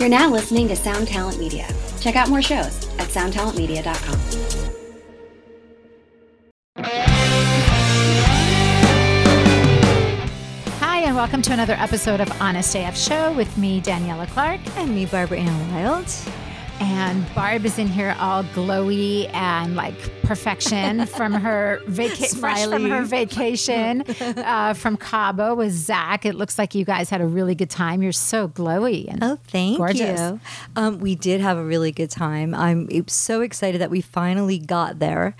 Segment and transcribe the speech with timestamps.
[0.00, 1.68] You're now listening to Sound Talent Media.
[2.00, 4.18] Check out more shows at soundtalentmedia.com.
[10.78, 14.60] Hi, and welcome to another episode of Honest AF Show with me, Daniela Clark.
[14.78, 16.10] And me, Barbara Ann Wild.
[16.80, 19.98] And Barb is in here all glowy and like
[20.30, 26.24] perfection from her vacation, fresh from her vacation uh, from Cabo with Zach.
[26.24, 28.00] It looks like you guys had a really good time.
[28.00, 30.20] You're so glowy and oh, thank gorgeous.
[30.20, 30.40] you.
[30.76, 32.54] Um, we did have a really good time.
[32.54, 35.34] I'm so excited that we finally got there.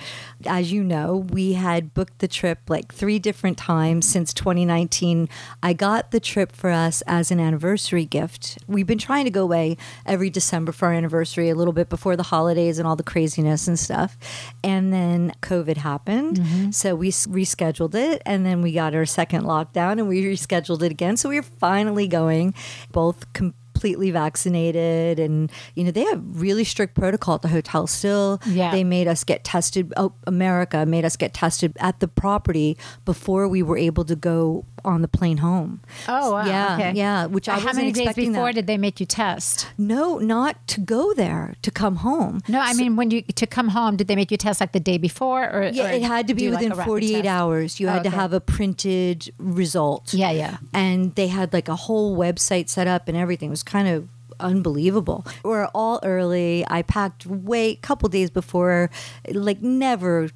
[0.45, 5.29] As you know, we had booked the trip like three different times since 2019.
[5.63, 8.59] I got the trip for us as an anniversary gift.
[8.67, 12.17] We've been trying to go away every December for our anniversary a little bit before
[12.17, 14.19] the holidays and all the craziness and stuff.
[14.65, 16.39] And then COVID happened.
[16.39, 16.71] Mm-hmm.
[16.71, 18.23] So we rescheduled it.
[18.25, 21.17] And then we got our second lockdown and we rescheduled it again.
[21.17, 22.55] So we are finally going,
[22.93, 25.19] both completely vaccinated.
[25.19, 28.41] And, you know, they have really strict protocol at the hotel still.
[28.47, 28.73] Yeah.
[28.73, 29.93] They made us get tested.
[29.97, 34.67] Oh, America made us get tested at the property before we were able to go
[34.85, 35.81] on the plane home.
[36.09, 36.47] Oh, wow.
[36.47, 36.75] Yeah.
[36.75, 36.93] okay.
[36.95, 37.27] Yeah.
[37.27, 38.07] Which I How wasn't expecting.
[38.07, 38.55] How many days before that.
[38.55, 39.69] did they make you test?
[39.79, 42.41] No, not to go there, to come home.
[42.49, 44.81] No, I mean when you to come home, did they make you test like the
[44.81, 47.81] day before, or Yeah, or it had to be do, like, within 48 hours.
[47.81, 50.15] You had to have a printed result.
[50.15, 50.59] Yeah, yeah.
[50.73, 53.49] And they had like a whole website set up and everything.
[53.49, 54.09] It was kind of
[54.41, 55.27] unbelievable.
[55.45, 56.65] We're all early.
[56.69, 58.91] I packed way a couple days before.
[59.31, 60.31] Like never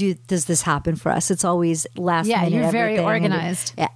[0.00, 1.30] do does this happen for us.
[1.30, 2.52] It's always last Yeah, minute.
[2.62, 2.96] you're very.
[2.96, 3.74] And- organized.
[3.78, 3.88] yeah.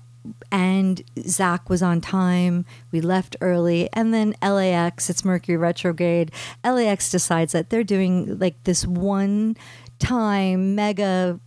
[0.50, 2.64] And Zach was on time.
[2.92, 3.88] We left early.
[3.92, 6.30] And then LAX, it's Mercury retrograde.
[6.64, 9.56] LAX decides that they're doing like this one
[9.98, 11.38] time mega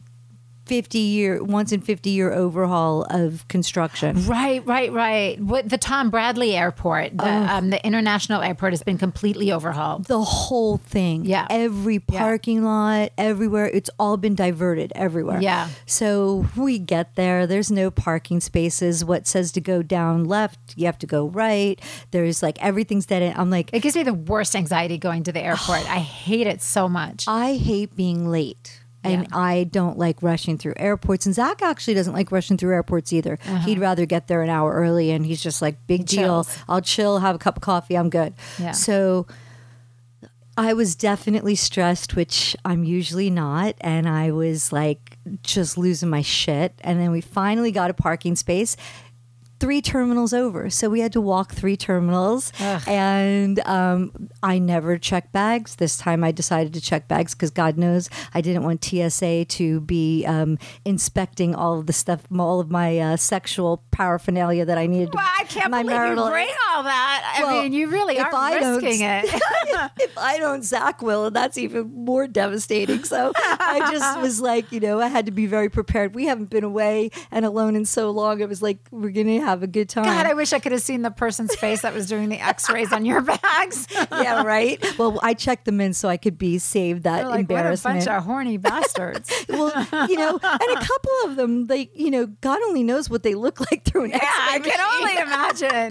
[0.67, 4.25] 50 year, once in 50 year overhaul of construction.
[4.27, 5.39] Right, right, right.
[5.39, 7.47] What the Tom Bradley Airport, the, Oh.
[7.57, 10.05] um, the international airport, has been completely overhauled.
[10.05, 11.25] The whole thing.
[11.25, 11.47] Yeah.
[11.49, 12.19] Every Yeah.
[12.19, 13.65] parking lot, everywhere.
[13.73, 15.41] It's all been diverted everywhere.
[15.41, 15.69] Yeah.
[15.85, 17.47] So we get there.
[17.47, 19.03] There's no parking spaces.
[19.05, 21.79] What says to go down left, you have to go right.
[22.11, 23.35] There's like everything's dead end.
[23.37, 25.89] I'm like, It gives me the worst anxiety going to the airport.
[25.89, 27.25] I hate it so much.
[27.27, 28.81] I hate being late.
[29.07, 29.37] And Yeah.
[29.37, 31.25] I don't like rushing through airports.
[31.25, 33.39] And Zach actually doesn't like rushing through airports either.
[33.45, 33.57] Uh-huh.
[33.65, 36.21] He'd rather get there an hour early and he's just like, big deal.
[36.23, 36.57] chills.
[36.67, 38.33] I'll chill, have a cup of coffee, I'm good.
[38.59, 38.71] Yeah.
[38.71, 39.27] So
[40.59, 43.75] I was definitely stressed, which I'm usually not.
[43.79, 46.73] And I was like just losing my shit.
[46.81, 48.75] And then we finally got a parking space.
[49.59, 52.83] Three terminals over, so we had to walk three terminals, Ugh.
[52.87, 55.77] and um, I never check bags.
[55.77, 59.79] This time, I decided to check bags because God knows I didn't want TSA to
[59.81, 64.85] be um, inspecting all of the stuff, all of my uh, sexual paraphernalia that I
[64.85, 65.15] needed.
[65.15, 67.35] Well, I can't my believe you bring all that.
[67.39, 69.25] I Well, mean, you really are I risking it.
[69.99, 73.03] if I don't, Zach will, and that's even more devastating.
[73.03, 76.13] So I just was like, you know, I had to be very prepared.
[76.13, 78.39] We haven't been away and alone in so long.
[78.39, 80.03] It was like we're gonna have a good time.
[80.03, 82.91] God, I wish I could have seen the person's face that was doing the X-rays
[82.91, 83.87] on your bags.
[84.11, 84.77] yeah, right.
[84.97, 87.59] Well, I checked them in so I could be saved that They're like, what a
[87.59, 88.05] embarrassment.
[88.05, 89.31] bunch of horny bastards.
[89.47, 89.71] well,
[90.09, 93.35] you know, and a couple of them, they, you know, God only knows what they
[93.35, 94.81] look like through an yeah, X-ray I can machine.
[94.99, 95.17] only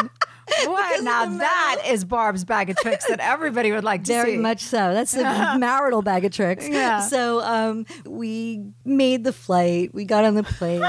[0.00, 0.11] imagine.
[0.67, 1.27] What now?
[1.39, 4.37] That is Barb's bag of tricks that everybody would like to Very see.
[4.39, 4.95] much so.
[4.95, 5.23] That's the
[5.59, 6.69] marital bag of tricks.
[6.69, 7.01] Yeah.
[7.01, 9.93] So um, we made the flight.
[9.95, 10.83] We got on the plane.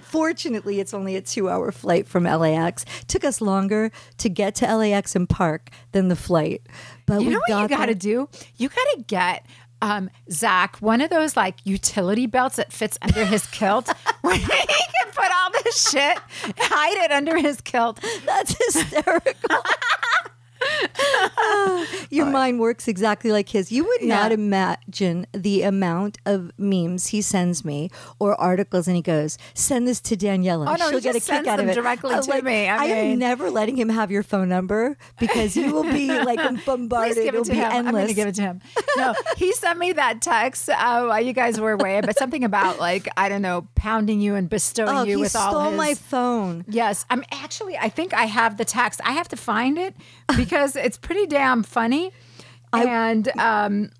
[0.02, 2.84] Fortunately, it's only a two-hour flight from LAX.
[3.06, 6.62] Took us longer to get to LAX and park than the flight.
[7.06, 8.28] But You we know what got you got to do?
[8.56, 9.46] You got to get
[9.82, 13.90] um, Zach one of those like utility belts that fits under his kilt,
[15.14, 16.18] put all this shit,
[16.58, 18.00] hide it under his kilt.
[18.24, 19.32] That's hysterical.
[22.10, 23.72] Your mind works exactly like his.
[23.72, 29.02] You would not imagine the amount of memes he sends me or articles, and he
[29.02, 30.66] goes, "Send this to Daniela.
[30.68, 32.68] Oh, no, She'll get a kick out of it." directly I'm to like, me.
[32.68, 36.38] I am mean- never letting him have your phone number because you will be like
[36.64, 37.14] bombarded.
[37.16, 37.64] Please give it It'll to him.
[37.72, 37.86] endless.
[37.86, 38.60] I'm going to give it to him.
[38.96, 40.74] No, he sent me that text uh,
[41.06, 44.48] while you guys were away, but something about like I don't know, pounding you and
[44.48, 45.76] bestowing Oh, you with stole all his.
[45.78, 46.64] my phone.
[46.68, 47.76] Yes, I'm actually.
[47.76, 49.00] I think I have the text.
[49.04, 49.94] I have to find it
[50.36, 52.12] because it's pretty damn funny.
[52.72, 53.90] and um,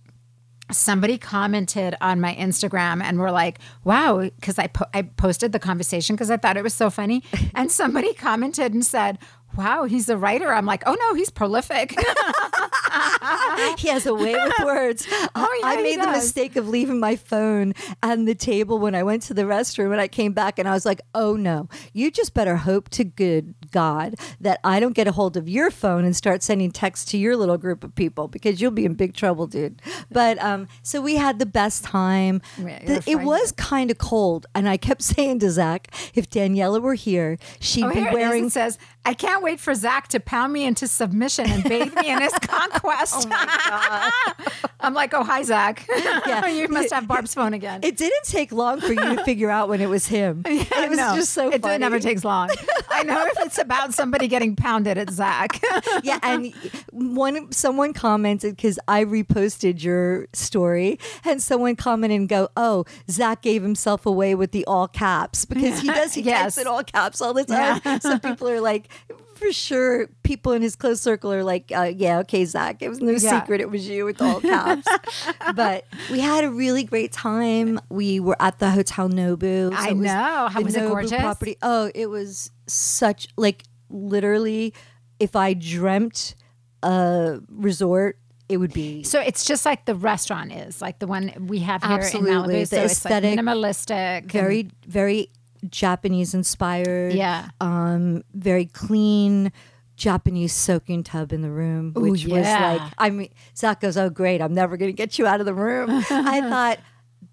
[0.70, 5.58] somebody commented on my Instagram and were like, "Wow," because I po- I posted the
[5.58, 7.22] conversation because I thought it was so funny,
[7.54, 9.18] and somebody commented and said.
[9.56, 10.52] Wow, he's a writer.
[10.52, 11.90] I'm like, oh no, he's prolific.
[13.78, 15.06] he has a way with words.
[15.34, 17.72] Oh, yeah, I made the mistake of leaving my phone
[18.02, 20.72] on the table when I went to the restroom and I came back and I
[20.72, 25.06] was like, oh no, you just better hope to good God that I don't get
[25.08, 28.28] a hold of your phone and start sending texts to your little group of people
[28.28, 29.82] because you'll be in big trouble, dude.
[30.10, 32.40] But um, so we had the best time.
[32.56, 34.46] Yeah, The- it was kind of cold.
[34.54, 38.10] And I kept saying to Zach, if Daniela were here, she'd Oh, be here it
[38.10, 38.14] is.
[38.14, 41.92] wearing It says, I can't wait for Zach to pound me into submission and bathe
[41.94, 43.28] me in his conquest.
[44.80, 45.86] I'm like, oh, hi, Zach.
[46.26, 46.46] Yeah.
[46.46, 47.80] you must have Barb's phone again.
[47.82, 50.42] It didn't take long for you to figure out when it was him.
[50.46, 51.78] it was No, just so It funny.
[51.78, 52.50] never takes long.
[52.90, 55.60] I know if it's about somebody getting pounded, at Zach.
[56.02, 56.52] yeah, and
[56.92, 63.42] one someone commented because I reposted your story, and someone commented and go, "Oh, Zach
[63.42, 66.14] gave himself away with the all caps because he does.
[66.14, 66.54] He Yes.
[66.54, 67.80] types in all caps all the time.
[68.00, 68.88] Some people are like."
[69.34, 72.80] For sure, people in his close circle are like, uh, "Yeah, okay, Zach.
[72.80, 73.40] It was no Yeah.
[73.40, 73.60] secret.
[73.60, 74.86] It was you with all caps."
[75.56, 77.80] but we had a really great time.
[77.90, 79.70] We were at the Hotel Nobu.
[79.70, 80.48] so I was know.
[80.50, 81.20] How was it gorgeous?
[81.20, 81.56] Property.
[81.62, 84.74] Oh, it was such like literally.
[85.20, 86.34] If I dreamt
[86.82, 88.18] a resort,
[88.48, 91.82] it would be So it's just like the restaurant is, like the one we have
[91.82, 92.32] here Absolutely.
[92.32, 92.68] in Malibu.
[92.70, 94.30] The so aesthetic, it's like minimalistic.
[94.30, 95.30] very, very
[95.70, 97.14] Japanese inspired.
[97.14, 97.48] Yeah.
[97.60, 99.52] Um, very clean.
[99.96, 104.10] Japanese soaking tub in the room, Ooh, which was like, I mean, Zach goes, Oh,
[104.10, 105.88] great, I'm never going to get you out of the room.
[106.10, 106.80] I thought,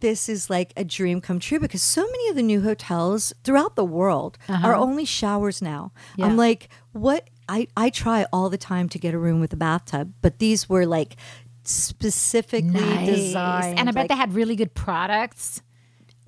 [0.02, 3.76] this is like a dream come true because so many of the new hotels throughout
[3.76, 5.92] the world are only showers now.
[5.96, 6.14] Uh-huh.
[6.18, 6.26] Yeah.
[6.26, 7.30] I'm like, what?
[7.48, 10.70] I, I try all the time to get a room with a bathtub, but these
[10.70, 11.16] were like
[11.64, 13.08] specifically Nice.
[13.08, 13.80] designed.
[13.80, 15.62] And I bet like they had really good products.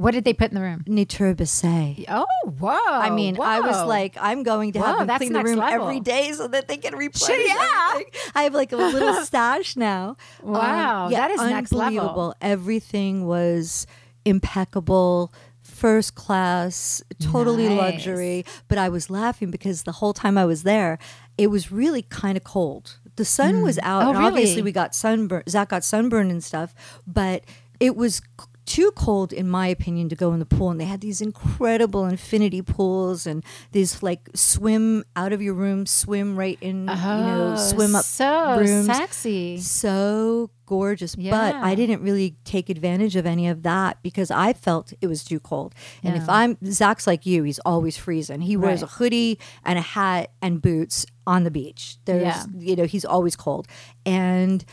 [0.03, 0.83] What did they put in the room?
[0.85, 2.03] Natura Bissé.
[2.09, 2.25] Oh,
[2.59, 2.77] whoa.
[2.89, 5.59] I mean, I was like, I'm going to Whoa, have them that's clean the room
[5.59, 5.87] level.
[5.87, 7.91] every day so that they can replenish yeah.
[7.91, 8.11] everything.
[8.35, 10.17] I have like a little stash now.
[10.43, 11.87] Um, Wow, that is next level.
[11.99, 12.35] unbelievable.
[12.41, 13.87] Everything was
[14.25, 17.77] impeccable, first class, totally Nice.
[17.77, 18.45] luxury.
[18.67, 20.99] But I was laughing because the whole time I was there,
[21.37, 22.97] it was really kind of cold.
[23.15, 25.43] The sun was out, Oh, and obviously we got sunburn.
[25.47, 26.75] Zach got sunburned and stuff,
[27.07, 27.45] but
[27.79, 28.21] it was
[28.65, 30.71] too cold, in my opinion, to go in the pool.
[30.71, 35.85] And they had these incredible infinity pools and these like swim out of your room,
[35.85, 38.85] swim right in, you know, Oh, swim up so rooms.
[38.85, 39.57] sexy.
[39.59, 44.93] So gorgeous, but I didn't really take advantage of any of that because I felt
[45.01, 45.75] it was too cold.
[46.01, 48.41] And if I'm Zach's like you, he's always freezing.
[48.41, 51.97] He wears a hoodie and a hat and boots on the beach.
[52.05, 52.45] There's, Yeah.
[52.57, 53.67] you know, he's always cold.
[54.05, 54.63] And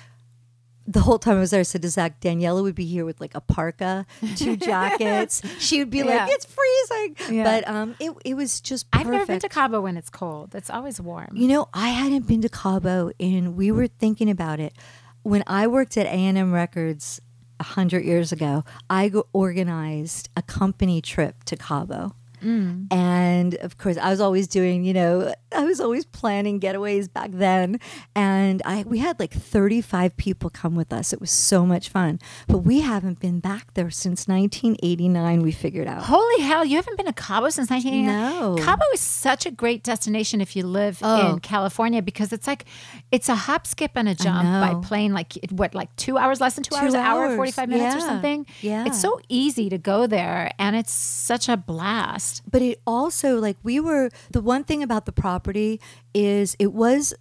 [0.87, 3.21] the whole time I was there, I said to Zach, Daniela would be here with
[3.21, 4.07] like a parka,
[4.37, 5.43] two jackets.
[5.59, 6.05] she would be Yeah.
[6.27, 7.45] like, "It's freezing," Yeah.
[7.45, 9.07] but um, it it was just perfect.
[9.07, 10.55] I've never been to Cabo when it's cold.
[10.55, 11.31] It's always warm.
[11.35, 14.73] You know, I hadn't been to Cabo, and we were thinking about it
[15.23, 17.21] when I worked at A and M Records
[17.61, 18.65] a hundred years ago.
[18.89, 22.15] I organized a company trip to Cabo.
[22.43, 22.93] Mm.
[22.93, 27.31] And of course, I was always doing, you know, I was always planning getaways back
[27.33, 27.81] then.
[28.15, 31.13] And I we had like 35 people come with us.
[31.13, 32.19] It was so much fun.
[32.49, 36.03] But we haven't been back there since 1989, we figured out.
[36.05, 38.41] Holy hell, you haven't been to Cabo since 1989?
[38.41, 38.63] No.
[38.65, 41.33] Cabo is such a great destination if you live Oh.
[41.35, 42.65] in California because it's like,
[43.13, 46.41] it's a hop, skip, and a jump by plane, like, it- what, like two hours,
[46.41, 47.37] less than two, Two hours, an hour, hours.
[47.37, 48.47] 45 minutes or something?
[48.61, 48.87] Yeah.
[48.87, 52.30] It's so easy to go there and it's such a blast.
[52.51, 55.81] But it also like we were the one thing about the property
[56.15, 57.15] is it was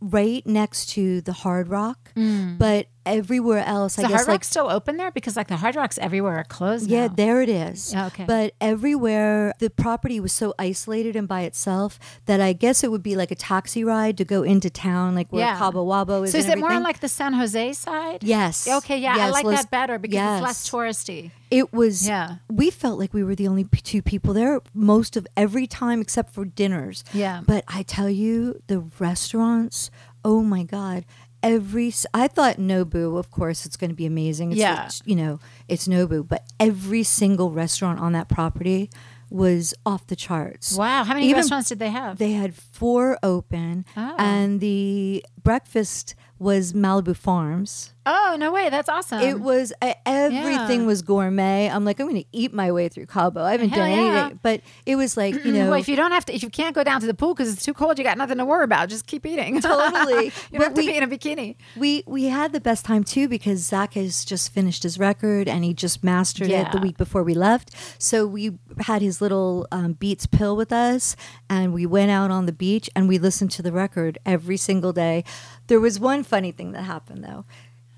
[0.00, 2.58] right next to the hard rock mm.
[2.58, 5.10] but everywhere else i guess Hard like Rock's still open there?
[5.10, 7.14] Because like the Hard Rocks everywhere are closed yeah now.
[7.14, 8.24] there it is Oh, okay.
[8.24, 13.02] but everywhere the property was so isolated and by itself that i guess it would
[13.02, 15.58] be like a taxi ride to go into town like where Yeah.
[15.58, 18.22] cabo wabo is So is it more on like the San Jose side?
[18.22, 20.38] yes Okay, yeah, I like less- that better because yes.
[20.38, 21.30] it's less touristy.
[21.50, 22.08] It was.
[22.08, 22.36] Yeah.
[22.50, 26.32] We felt like we were the only two people there most of every time except
[26.32, 27.04] for dinners.
[27.12, 27.42] Yeah.
[27.46, 29.90] But I tell you, the restaurants.
[30.24, 31.04] Oh my God.
[31.42, 34.52] Every I thought Nobu, of course, it's going to be amazing.
[34.52, 34.86] It's Yeah.
[34.88, 38.90] the- you know, it's Nobu, but every single restaurant on that property
[39.30, 40.76] was off the charts.
[40.76, 41.04] Wow.
[41.04, 42.18] How many Even- restaurants did they have?
[42.18, 44.14] They had four open, Oh.
[44.18, 47.92] and the breakfast was Malibu Farms.
[48.06, 48.68] Oh, no way.
[48.70, 49.20] That's awesome.
[49.20, 50.86] It was uh, everything Yeah.
[50.86, 51.68] was gourmet.
[51.68, 53.42] I'm like, I'm going to eat my way through Cabo.
[53.42, 53.96] I haven't Hell done yeah.
[54.20, 56.50] anything, but it was like, you know, well, if you don't have to, if you
[56.50, 58.64] can't go down to the pool because it's too cold, you got nothing to worry
[58.64, 58.88] about.
[58.88, 59.60] Just keep eating.
[59.60, 60.26] Totally.
[60.26, 61.56] you But have to we- be in a bikini.
[61.76, 65.64] we we had the best time too because Zach has just finished his record and
[65.64, 67.70] he just mastered it the week before we left.
[67.98, 71.14] So we had his little um, Beats pill with us,
[71.48, 74.92] and we went out on the beach and we listened to the record every single
[74.92, 75.24] day.
[75.68, 77.44] There was one funny thing that happened though.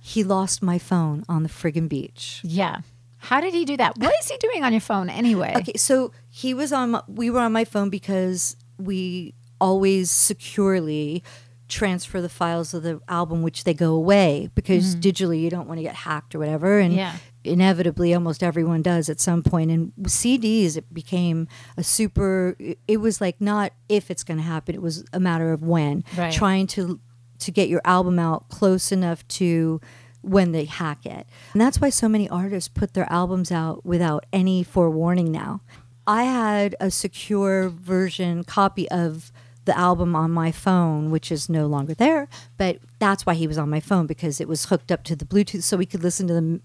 [0.07, 2.43] He lost my phone on the friggin' beach.
[2.45, 2.81] Yeah.
[3.17, 3.97] How did he do that?
[3.97, 5.55] What is he doing on your phone anyway?
[5.57, 6.91] Okay, so he was on.
[6.91, 9.33] My, we were on my phone because we
[9.63, 11.25] always securely
[11.69, 15.09] transfer the files of the album, which they go away because mm-hmm.
[15.09, 16.79] digitally you don't want to get hacked or whatever.
[16.79, 16.93] And.
[16.95, 17.17] Yeah.
[17.47, 19.71] inevitably, almost everyone does at some point.
[19.71, 22.57] And CDs, it became a super.
[22.59, 25.63] it- It was like not if it's going to happen; it was a matter of
[25.63, 26.05] when.
[26.17, 26.33] Right.
[26.33, 27.01] Trying to
[27.41, 29.81] to get your album out close enough to
[30.23, 31.27] when they hack it.
[31.53, 35.61] And that's why so many artists put their albums out without any forewarning now.
[36.07, 39.33] I had a secure version copy of
[39.65, 43.59] the album on my phone, which is no longer there, but that's why he was
[43.59, 46.27] on my phone because it was hooked up to the Bluetooth so we could listen
[46.29, 46.61] to the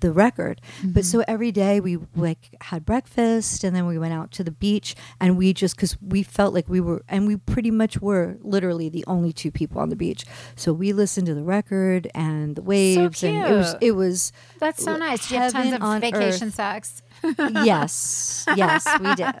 [0.00, 0.60] the record.
[0.84, 1.30] But so mm-hmm.
[1.30, 5.36] every day we like had breakfast and then we went out to the beach and
[5.36, 9.04] we just cuz we felt like we were and we pretty much were literally the
[9.08, 10.24] only two people on the beach.
[10.54, 14.82] So we listened to the record and the waves and it was it was That's
[14.82, 15.28] so nice.
[15.28, 16.54] Do you have tons of on vacation earth.
[16.54, 17.02] sex?
[17.38, 19.34] yes, yes, we did.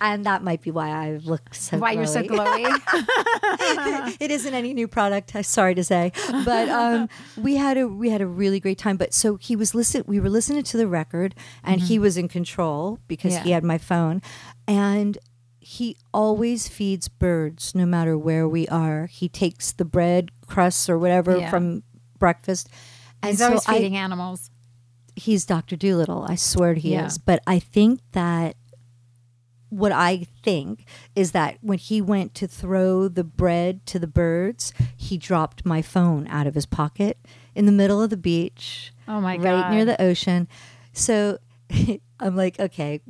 [0.00, 2.64] And that might be why I look so Why you're so glowy.
[2.64, 4.16] glowy?
[4.20, 5.34] it isn't any new product.
[5.34, 6.12] I'm sorry to say,
[6.44, 8.96] but um, we had a we had a really great time.
[8.96, 10.04] But so he was listen.
[10.06, 13.78] We were listening to the record, and he was in control because he had my
[13.78, 14.22] phone,
[14.66, 15.18] and
[15.60, 19.06] he always feeds birds no matter where we are.
[19.06, 21.50] He takes the bread crusts or whatever Yeah.
[21.50, 21.82] from
[22.18, 22.68] breakfast.
[23.22, 24.50] And He's so always I- feeding animals.
[25.16, 25.74] he's Dr.
[25.76, 26.24] Doolittle.
[26.28, 27.06] I swear he Yeah.
[27.06, 27.18] is.
[27.18, 28.54] But I think that
[29.70, 30.84] what I think
[31.14, 35.82] is that when he went to throw the bread to the birds, he dropped my
[35.82, 37.18] phone out of his pocket
[37.54, 39.44] in the middle of the beach, Oh my god!
[39.44, 40.48] right near the ocean.
[40.92, 41.38] So
[42.20, 43.00] I'm like, okay,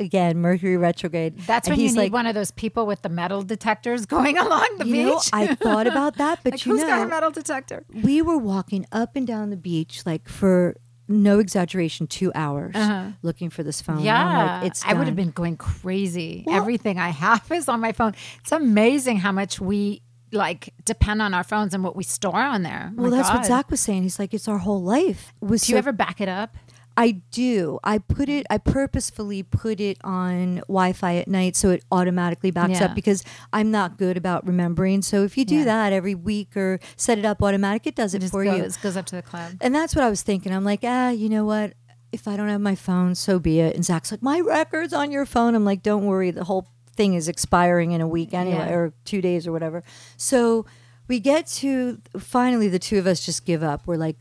[0.00, 1.38] again, Mercury retrograde.
[1.40, 4.06] That's And when you he's need like, one of those people with the metal detectors
[4.16, 5.04] going along the you beach.
[5.06, 7.84] know, I thought about that, but like, you who's know, got a metal detector?
[8.02, 10.76] we were walking up and down the beach like for
[11.08, 12.74] no exaggeration two hours
[13.22, 14.04] looking for this phone Uh-huh.
[14.04, 16.44] Yeah, like, it's I would have been going crazy.
[16.46, 18.14] Well- Everything I have is on my phone.
[18.40, 22.62] It's amazing how much we like depend on our phones and what we store on
[22.64, 22.90] there.
[22.96, 25.72] well My that's what zach was saying he's like it's our whole life was Do
[25.72, 26.56] you ever back it up?
[26.96, 31.82] I do i put it i purposefully put it on wi-fi at night so it
[31.90, 32.86] automatically backs Yeah.
[32.86, 35.64] up because i'm not good about remembering so if you do Yeah.
[35.64, 38.64] that every week or set it up automatic it does it, It for goes, you
[38.64, 39.56] It goes up to the cloud.
[39.60, 40.52] And that's what I was thinking.
[40.52, 41.74] I'm like, ah, you know what?
[42.12, 43.74] If I don't have my phone, so be it.
[43.74, 45.54] And Zach's like, my record's on your phone.
[45.54, 46.30] I'm like, don't worry.
[46.30, 48.74] The whole thing is expiring in a week anyway, Yeah.
[48.74, 49.82] or two days or whatever.
[50.16, 50.64] So
[51.08, 53.82] we get to finally, the two of us just give up.
[53.86, 54.16] We're like,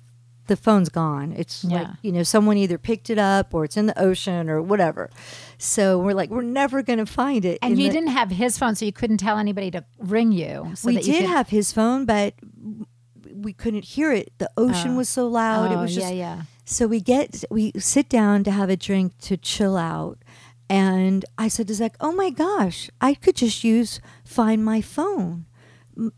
[0.48, 1.32] the phone's gone.
[1.38, 4.62] It's like, you know, someone either picked it up or it's in the ocean or
[4.62, 5.10] whatever.
[5.58, 7.60] So we're like, we're never going to find it.
[7.62, 10.72] And you the- didn't have his phone, so you couldn't tell anybody to ring you.
[10.76, 12.34] So we did could- have his phone, but
[13.34, 14.34] we couldn't hear it.
[14.38, 14.98] The ocean oh.
[14.98, 15.72] was so loud.
[15.72, 16.42] it Oh, was just yeah, yeah.
[16.66, 20.20] So we get we sit down to have a drink to chill out,
[20.70, 25.46] and I said to Zach, "Oh my gosh, I could just use Find My Phone,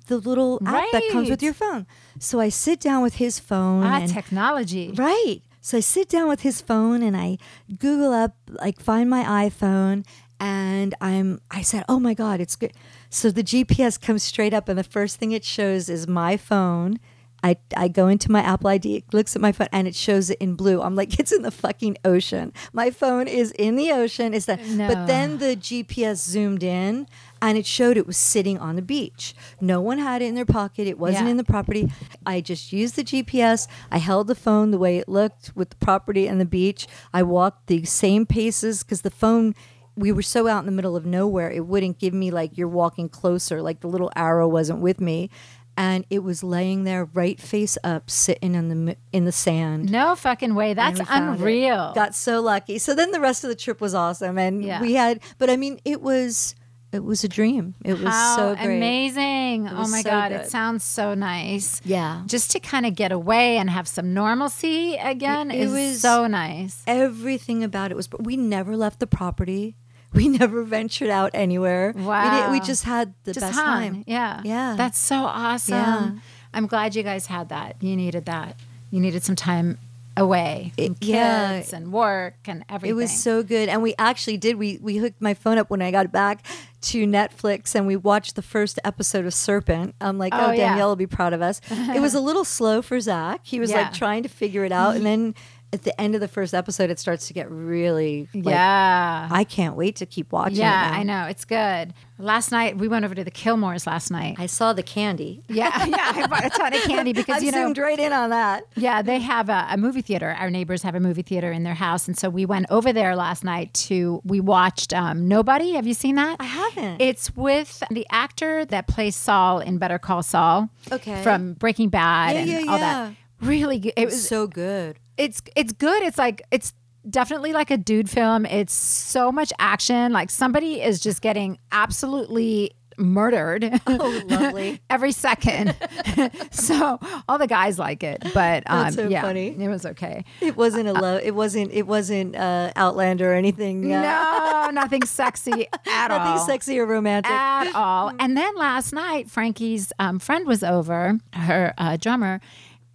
[0.08, 1.86] the little app that comes with your phone."
[2.20, 4.92] So I sit down with his phone, Ah, and technology.
[4.96, 5.42] right.
[5.62, 7.38] So I sit down with his phone and I
[7.80, 10.06] Google up like Find My iPhone,
[10.40, 12.72] and I'm I said, "Oh my god, it's good."
[13.10, 17.00] So the GPS comes straight up, and the first thing it shows is my phone.
[17.46, 20.32] I, I go into my Apple ID, it looks at my phone, and it shows
[20.32, 20.82] it in blue.
[20.82, 22.52] I'm like, it's in the fucking ocean.
[22.74, 24.34] My phone is in the ocean.
[24.34, 24.66] Is that?
[24.66, 24.88] No.
[24.88, 27.06] But then the GPS zoomed in,
[27.44, 29.36] and it showed it was sitting on the beach.
[29.62, 30.88] No one had it in their pocket.
[30.88, 31.32] It wasn't Yeah.
[31.32, 31.92] in the property.
[32.26, 33.68] I just used the GPS.
[33.92, 36.88] I held the phone the way it looked with the property and the beach.
[37.14, 39.54] I walked the same paces because the phone.
[39.98, 42.68] We were so out in the middle of nowhere, it wouldn't give me like you're
[42.68, 43.62] walking closer.
[43.62, 45.30] Like the little arrow wasn't with me,
[45.78, 49.92] and it was laying there right face up, sitting in the in the sand.
[49.92, 50.74] No fucking way.
[50.74, 51.40] That's found it.
[51.40, 51.92] unreal.
[51.94, 52.78] Got so lucky.
[52.80, 54.82] So then the rest of the trip was awesome, and Yeah.
[54.82, 55.20] we had.
[55.38, 56.56] But I mean, it was
[56.92, 57.76] it was a dream.
[57.84, 58.78] It was How so great.
[58.78, 59.68] amazing.
[59.68, 60.32] Oh my so God.
[60.32, 60.42] good.
[60.42, 61.82] It sounds so nice.
[61.84, 62.22] Yeah.
[62.26, 66.84] Just to kind of get away and have some normalcy again It- was- so nice.
[66.88, 68.08] Everything about it was.
[68.08, 69.76] but We never left the property.
[70.22, 71.92] We never ventured out anywhere.
[71.96, 73.66] We, did, we just had the Just best hung.
[73.94, 74.04] time.
[74.08, 74.42] Yeah.
[74.44, 74.76] Yeah.
[74.78, 75.74] That's so awesome.
[75.76, 76.12] Yeah.
[76.54, 77.76] I'm glad you guys had that.
[77.82, 78.56] You needed that.
[78.92, 79.78] You needed some time
[80.18, 81.58] away It- yeah.
[81.60, 82.92] kids and work and everything.
[82.92, 84.56] It was so good, and we actually did.
[84.56, 86.46] We we hooked my phone up when I got back
[86.84, 89.94] to Netflix, and we watched the first episode of Serpent.
[90.00, 90.70] I'm like, Oh, oh, yeah.
[90.70, 91.60] Danielle will be proud of us.
[91.70, 93.42] it was a little slow for Zach.
[93.44, 93.82] He was Yeah.
[93.82, 95.36] like trying to figure it out, and then
[95.76, 98.28] at the end of the first episode, it starts to get really.
[98.34, 99.28] Like, yeah.
[99.30, 100.58] I can't wait to keep watching.
[100.58, 101.00] yeah, it.
[101.00, 101.26] I know.
[101.26, 101.94] It's good.
[102.18, 104.38] Last night, we went over to the Kilmores last night.
[104.40, 105.44] I saw the candy.
[105.50, 106.14] yeah, yeah.
[106.16, 108.64] I bought a ton of candy because, you know, zoomed right in on that.
[108.76, 110.36] Yeah, they have a, a movie theater.
[110.40, 113.16] Our neighbors have a movie theater in their house, and so we went over there
[113.16, 114.22] last night to.
[114.24, 115.74] We watched um, Nobody.
[115.74, 116.38] Have you seen that?
[116.40, 117.02] I haven't.
[117.02, 120.70] It's with the actor that plays Saul in Better Call Saul.
[120.92, 121.22] Okay.
[121.22, 123.08] From Breaking Bad Yeah, and yeah, all yeah.
[123.10, 123.16] that.
[123.42, 123.94] Really good.
[123.98, 124.28] It was.
[124.28, 124.98] so good.
[125.18, 126.04] It's it's good.
[126.04, 126.74] It's like it's
[127.10, 128.46] definitely like a dude film.
[128.46, 130.12] It's so much action.
[130.12, 133.70] Like somebody is just getting absolutely murdered.
[133.88, 134.80] Oh, lovely.
[134.90, 135.76] every second.
[136.52, 139.48] so all the guys like it, but um, so yeah, funny.
[139.50, 140.24] it was okay.
[140.42, 141.22] It wasn't a love.
[141.24, 141.72] It wasn't.
[141.74, 143.92] It wasn't uh, Outlander or anything.
[143.94, 146.20] Uh, No, nothing sexy at all.
[146.20, 147.32] nothing sexy or romantic.
[147.32, 148.12] at all.
[148.20, 152.40] And then last night, Frankie's um, friend was over, her uh, drummer,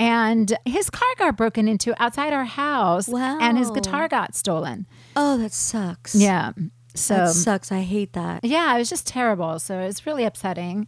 [0.00, 3.38] and his car got broken into outside our house, wow.
[3.40, 4.86] and his guitar got stolen.
[5.14, 6.14] oh, that sucks.
[6.14, 6.52] Yeah,
[6.94, 7.70] so that sucks.
[7.70, 8.44] I hate that.
[8.44, 9.58] yeah, it was just terrible.
[9.58, 10.86] So it was really upsetting.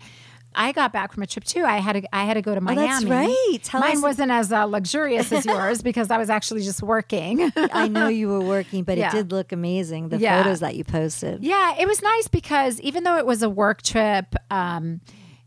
[0.55, 1.65] I got back from a trip too.
[1.65, 2.83] I had to I had to go to Miami.
[2.83, 3.61] Oh, that's right.
[3.63, 7.51] Tell Mine us- wasn't as uh, luxurious as yours because I was actually just working.
[7.57, 9.09] I know you were working, but Yeah.
[9.09, 10.11] it did look amazing.
[10.11, 10.43] The Yeah.
[10.43, 11.43] photos that you posted.
[11.43, 15.01] yeah, it was nice because even though it was a work trip, um,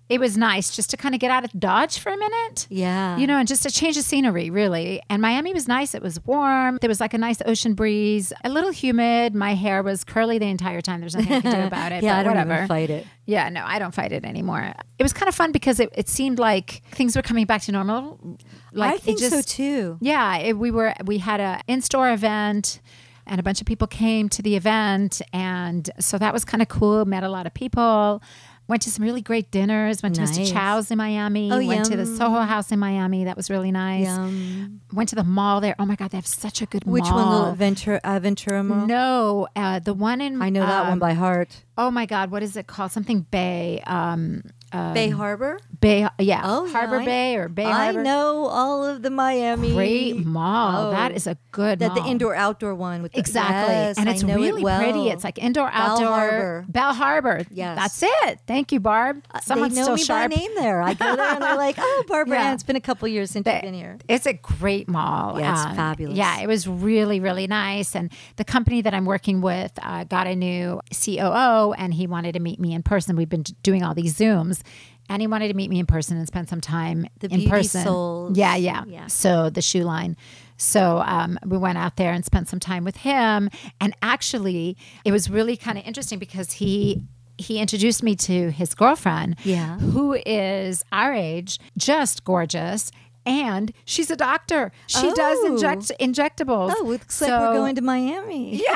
[0.08, 2.68] it was nice just to kind of get out of Dodge for a minute.
[2.70, 3.18] Yeah.
[3.18, 5.02] You know, and just to change the scenery, really.
[5.10, 5.96] And Miami was nice.
[5.96, 6.78] It was warm.
[6.80, 9.34] There was like a nice ocean breeze, a little humid.
[9.34, 11.00] My hair was curly the entire time.
[11.00, 12.04] There's nothing I could do about it.
[12.04, 12.68] yeah, I don't whatever.
[12.68, 13.08] fight it.
[13.26, 14.74] Yeah, no, I don't fight it anymore.
[15.00, 17.72] It was kind of fun because it, it seemed like things were coming back to
[17.72, 18.38] normal.
[18.74, 19.98] Like I think it just, so too.
[20.02, 22.80] Yeah, it, we were we had a in-store event
[23.26, 26.68] and a bunch of people came to the event and so that was kind of
[26.68, 28.22] cool, met a lot of people.
[28.68, 30.02] Went to some really great dinners.
[30.02, 30.52] Went to Mr.
[30.52, 31.52] Chow's in Miami.
[31.52, 32.06] Oh, went to the.
[32.06, 33.26] Soho House in Miami.
[33.26, 34.06] That was really nice.
[34.06, 34.82] Yum.
[34.94, 35.76] Went to the mall there.
[35.78, 36.94] Oh my God, they have such a good mall.
[36.94, 37.42] Which mall.
[37.42, 37.52] one?
[37.52, 38.88] The Ventura, uh, Ventura Mall?
[38.88, 41.64] No, uh, the one in I know that um, one by heart.
[41.78, 42.92] Oh my God, what is it called?
[42.92, 43.82] Something Bay.
[43.86, 44.44] Um,
[44.76, 45.60] Um, Bay Harbor.
[45.80, 48.04] Bay, yeah, Oh, Harbor yeah, I- Bay or Bay I Harbor.
[48.04, 49.74] know all of the Miami.
[49.74, 50.88] Great mall.
[50.88, 50.92] Oh.
[50.92, 53.74] that is a good That the indoor outdoor one with the, Exactly.
[53.74, 54.80] Yes, and I it's know it really well.
[54.80, 55.10] pretty.
[55.10, 56.08] It's like indoor, Bell outdoor.
[56.08, 56.66] Harbor.
[56.70, 57.42] Bal Harbour.
[57.52, 57.78] Yes.
[57.78, 58.40] That's it.
[58.48, 59.24] Thank you, Barb.
[59.34, 60.32] Uh, Someone's they know me sharp.
[60.32, 60.82] by name there.
[60.82, 62.54] I go there and they're like, "Oh, Barbara, Yeah.
[62.54, 65.40] It's been a couple years since I've been here." It's a great mall.
[65.40, 66.18] Yeah, it's um, fabulous.
[66.18, 67.96] Yeah, it was really, really nice.
[67.96, 72.34] And the company that I'm working with uh, got a new COO, and he wanted
[72.34, 73.16] to meet me in person.
[73.16, 74.62] We've been doing all these Zooms.
[75.08, 77.84] And he wanted to meet me in person and spend some time The in person.
[77.84, 78.38] Souls.
[78.38, 79.06] Yeah, yeah, Yeah.
[79.08, 80.18] So the shoe line.
[80.58, 83.50] So um, we went out there and spent some time with him.
[83.80, 87.04] And actually, it was really kind of interesting because he
[87.38, 89.78] he introduced me to his girlfriend, Yeah.
[89.78, 92.92] who is our age, just gorgeous.
[93.26, 94.72] And she's a doctor.
[94.88, 95.48] She does Oh.
[95.48, 96.74] inject injectables.
[96.78, 98.56] Oh, looks like we're going to Miami.
[98.58, 98.74] Yeah,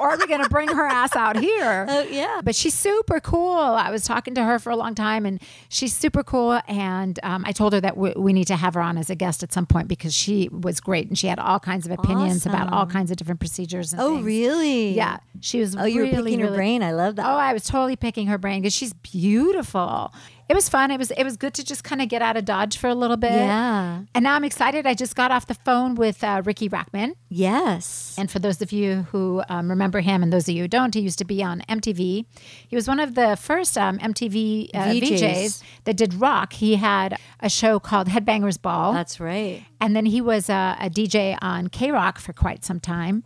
[0.00, 1.86] or are we're gonna bring her ass out here.
[1.96, 2.40] Oh, yeah.
[2.44, 3.56] But she's super cool.
[3.56, 6.60] I was talking to her for a long time, and she's super cool.
[6.68, 9.14] And um, I told her that we, we need to have her on as a
[9.14, 12.44] guest at some point because she was great and she had all kinds of opinions
[12.44, 13.92] about all kinds of different procedures.
[13.92, 14.26] And Oh, things.
[14.26, 14.94] really?
[14.94, 15.74] Yeah, she was.
[15.76, 16.82] Oh, you were really, picking her brain.
[16.82, 17.24] I love that.
[17.26, 20.12] Oh, I was totally picking her brain because she's beautiful.
[20.48, 20.90] It was fun.
[20.92, 22.94] It was it was good to just kind of get out of Dodge for a
[22.94, 23.32] little bit.
[23.32, 24.02] Yeah.
[24.14, 24.86] And now I'm excited.
[24.86, 27.14] I just got off the phone with uh, Riki Rachtman.
[27.28, 28.14] yes.
[28.18, 30.94] And for those of you who um, remember him and those of you who don't,
[30.94, 32.24] he used to be on MTV.
[32.68, 35.18] He was one of the first um, MTV uh, VJs.
[35.20, 35.62] VJs.
[35.84, 36.52] that did rock.
[36.54, 38.92] He had a show called Headbangers Ball.
[38.92, 39.64] That's right.
[39.80, 43.24] and then he was a, a DJ on K Rock for quite some time.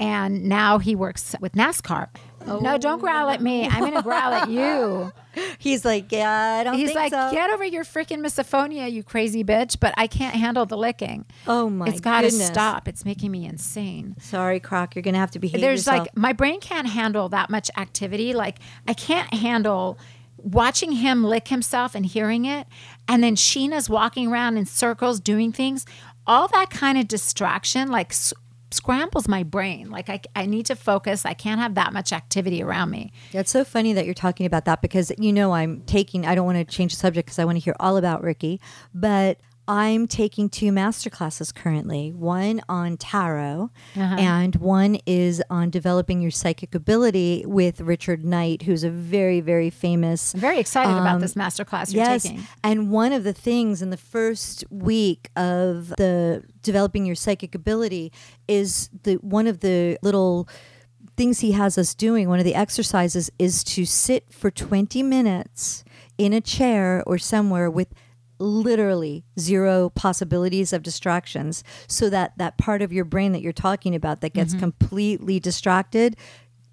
[0.00, 2.08] And now he works with NASCAR.
[2.46, 3.66] No, don't growl at me.
[3.66, 5.12] I'm going to growl at you.
[5.58, 7.30] He's like, yeah, I don't He's like, so.
[7.30, 9.78] get over your freaking misophonia, you crazy bitch.
[9.80, 11.24] But I can't handle the licking.
[11.46, 11.92] oh my god.
[11.92, 12.88] it's got to stop.
[12.88, 14.16] It's making me insane.
[14.20, 14.94] Sorry, Croc.
[14.94, 15.98] You're gonna have to behave there's yourself.
[16.00, 19.98] like my brain can't handle that much activity like i can't handle
[20.36, 22.66] watching him lick himself and hearing it
[23.06, 25.84] and then sheena's walking around in circles doing things
[26.26, 28.12] all that kind of distraction like
[28.70, 32.62] scrambles my brain like I, I need to focus i can't have that much activity
[32.62, 36.26] around me It's so funny that you're talking about that because you know I'm taking.
[36.26, 38.60] I don't want to change the subject because I want to hear all about Riki,
[38.94, 42.10] but I'm taking two master classes currently.
[42.12, 44.16] One on tarot, Uh-huh.
[44.18, 49.68] and one is on developing your psychic ability with Richard Knight, who's a very very
[49.70, 50.32] famous.
[50.34, 53.34] i'm very excited about this master class you're Um, Yes, taking and one of the
[53.34, 58.10] things in the first week of the developing your psychic ability
[58.48, 60.48] is the one of the little
[61.16, 62.28] things he has us doing.
[62.28, 65.84] One of the exercises is to sit for 20 minutes
[66.16, 67.88] in a chair or somewhere with
[68.38, 73.94] literally zero possibilities of distractions so that that part of your brain that you're talking
[73.94, 74.60] about that gets mm-hmm.
[74.60, 76.16] completely distracted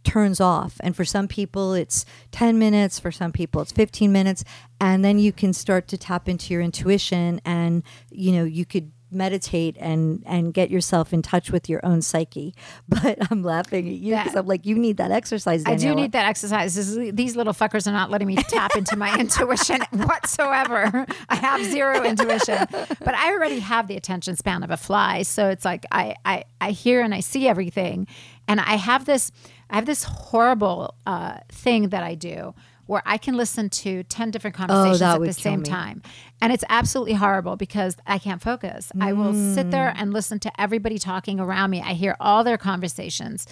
[0.04, 0.78] turns off.
[0.82, 4.44] And for some people it's 10 minutes for some people it's 15 minutes
[4.80, 8.92] and then you can start to tap into your intuition and you know you could
[9.12, 12.54] meditate and and get yourself in touch with your own psyche
[12.90, 16.12] but i'm laughing at you because i'm like you need that exercise I do need
[16.14, 16.76] that exercise.
[16.78, 21.06] Is- These little fuckers are not letting me tap into my intuition whatsoever.
[21.30, 25.22] I have zero intuition, but I already have the attention span of a fly.
[25.24, 28.08] So it's like I, I, I hear and I see everything,
[28.48, 29.32] and I have this,
[29.70, 32.54] I have this horrible uh, thing that I do
[32.88, 35.66] where I can listen to ten different conversations Oh, at the same me.
[35.70, 36.02] time,
[36.42, 38.92] and it's absolutely horrible because I can't focus.
[39.02, 40.02] I will sit there Mm.
[40.02, 41.82] and listen to everybody talking around me.
[41.82, 43.48] I hear all their conversations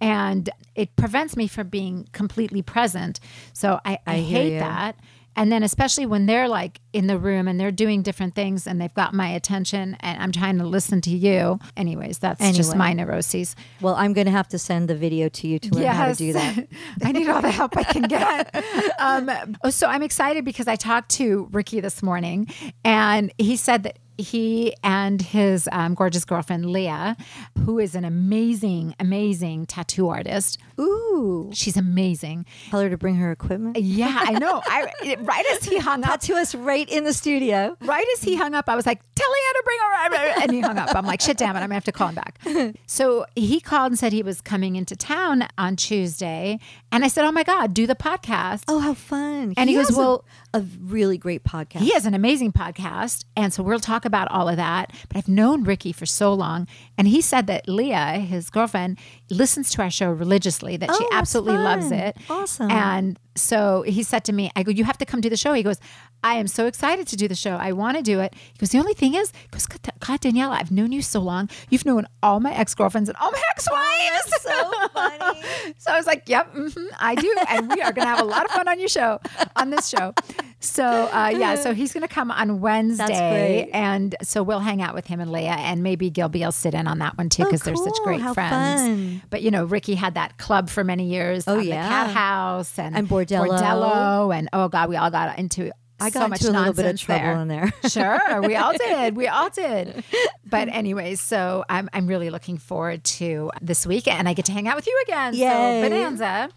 [0.00, 3.20] and it prevents me from being completely present.
[3.52, 4.96] So I, I, hear hate that.
[5.36, 8.80] And then especially when they're like in the room and they're doing different things and
[8.80, 11.58] they've got my attention and I'm trying to listen to you.
[11.76, 13.56] Anyways, that's just my neuroses.
[13.80, 16.14] well i'm going to have to send the video to you to learn how to
[16.14, 16.66] do that
[17.02, 18.54] I need all the help I can get.
[18.98, 19.30] Um,
[19.62, 22.48] oh, so I'm excited because I talked to Riki this morning,
[22.84, 27.16] and he said that he and his um, gorgeous girlfriend Leah,
[27.64, 30.58] who is an amazing, amazing tattoo artist.
[30.80, 32.46] ooh She's amazing.
[32.70, 34.60] tell her to bring her equipment Yeah, I know.
[34.66, 38.36] I right as he hung up, to us right in the studio right as he
[38.36, 40.94] hung up, I was like, "Tell Leah to bring her," and he hung up.
[40.94, 41.58] I'm like, "Shit, damn it!
[41.60, 42.38] I'm gonna have to call him back."
[42.86, 46.58] So he called and said he was coming into town on Tuesday,
[46.92, 49.88] and I said, "Oh my god, do the podcast." oh how fun And he goes,
[49.88, 50.24] has a- "Well-
[50.54, 54.48] a, really great podcast He has an amazing podcast, and so we'll talk about all
[54.48, 54.92] of that.
[55.08, 58.98] But I've known Riki for so long, and he said that Leah, his girlfriend,
[59.30, 60.76] listens to our show religiously.
[60.76, 62.16] That she Oh, that's absolutely loves it.
[62.28, 62.70] Awesome.
[62.70, 65.52] And so he said to me, "I go, you have to come do the show."
[65.54, 65.78] He goes,
[66.22, 67.56] "I am so excited to do the show.
[67.56, 70.50] I want to do it." He goes, "The only thing is, he goes, God, Daniela,
[70.60, 71.48] I've known you so long.
[71.70, 74.42] You've known all my ex girlfriends and all my ex wives.
[74.42, 75.42] so funny.
[75.78, 78.24] So I was like, "Yep, hmm I do," and we are going to have a
[78.24, 79.20] lot of fun on your show,
[79.56, 80.14] on this show.
[80.64, 84.94] So uh, yeah, so he's going to come on Wednesday, and so we'll hang out
[84.94, 87.46] with him and Leah, and maybe Gilby will sit in on that one too Oh,
[87.46, 88.80] because they're such great How friends.
[88.80, 89.22] fun.
[89.30, 91.44] But you know, Riki had that club for many years.
[91.46, 91.82] Oh, yeah.
[91.82, 93.48] the Cat House and And Bordello.
[93.48, 95.70] Bordello, and oh god, we all got into.
[96.00, 97.40] I so got much into a little bit of trouble there.
[97.40, 97.72] in there.
[97.88, 99.16] sure, we all did.
[99.16, 100.02] We all did.
[100.44, 104.52] But anyways, so I'm I'm really looking forward to this week, and I get to
[104.52, 105.34] hang out with you again.
[105.34, 105.82] Yay.
[105.82, 106.48] So bonanza.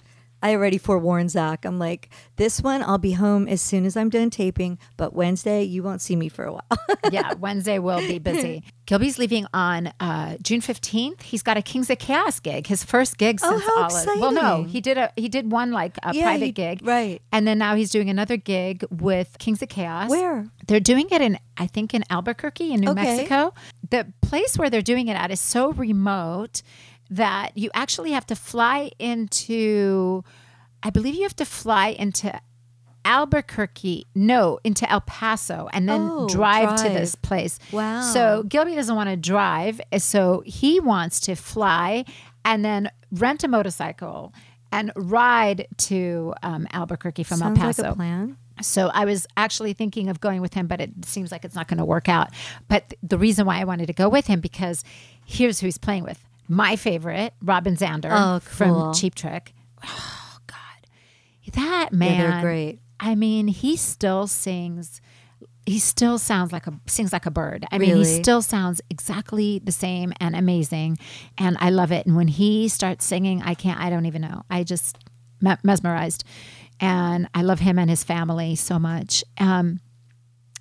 [0.47, 1.65] I already forewarned Zach.
[1.65, 5.63] I'm like, this one I'll be home as soon as I'm done taping, but Wednesday
[5.63, 6.79] you won't see me for a while.
[7.11, 8.63] yeah, Wednesday will be busy.
[8.85, 11.21] Gilby's leaving on uh, June fifteenth.
[11.21, 14.21] He's got a Kings of Chaos gig, his first gig Oh, since how all of.
[14.21, 17.21] Well, no, he did a he did one like a Yeah, private he- gig, right.
[17.33, 20.09] And then now he's doing another gig with Kings of Chaos.
[20.09, 20.47] Where?
[20.67, 23.03] They're doing it in I think in Albuquerque in New Okay.
[23.03, 23.53] Mexico.
[23.89, 26.61] The place where they're doing it at is so remote
[27.09, 30.23] that you actually have to fly into.
[30.83, 32.39] I believe you have to fly into
[33.05, 37.57] Albuquerque, no, into El Paso, and then Oh, drive, to this place.
[37.71, 38.01] Wow.
[38.01, 42.03] So Gilby doesn't want to drive, so he wants to fly
[42.43, 44.33] and then rent a motorcycle
[44.73, 47.81] and ride to um, Albuquerque from Sounds El Paso.
[47.83, 48.37] like a plan.
[48.61, 51.67] So I was actually thinking of going with him, but it seems like it's not
[51.69, 52.29] going to work out.
[52.67, 54.83] But th- the reason why I wanted to go with him because
[55.25, 58.39] here's who he's playing with: my favorite, Robin Zander Oh, cool.
[58.41, 59.53] from Cheap Trick.
[59.83, 62.79] Oh God, that man, they're great.
[62.99, 65.01] I mean, he still sings.
[65.65, 67.65] He still sounds like a sings like a bird.
[67.71, 70.97] I mean, he still sounds exactly the same and amazing,
[71.37, 72.05] and I love it.
[72.05, 73.79] And when he starts singing, I can't.
[73.79, 74.43] I don't even know.
[74.49, 74.97] I just
[75.63, 76.23] mesmerized,
[76.79, 79.23] and I love him and his family so much.
[79.39, 79.79] Um,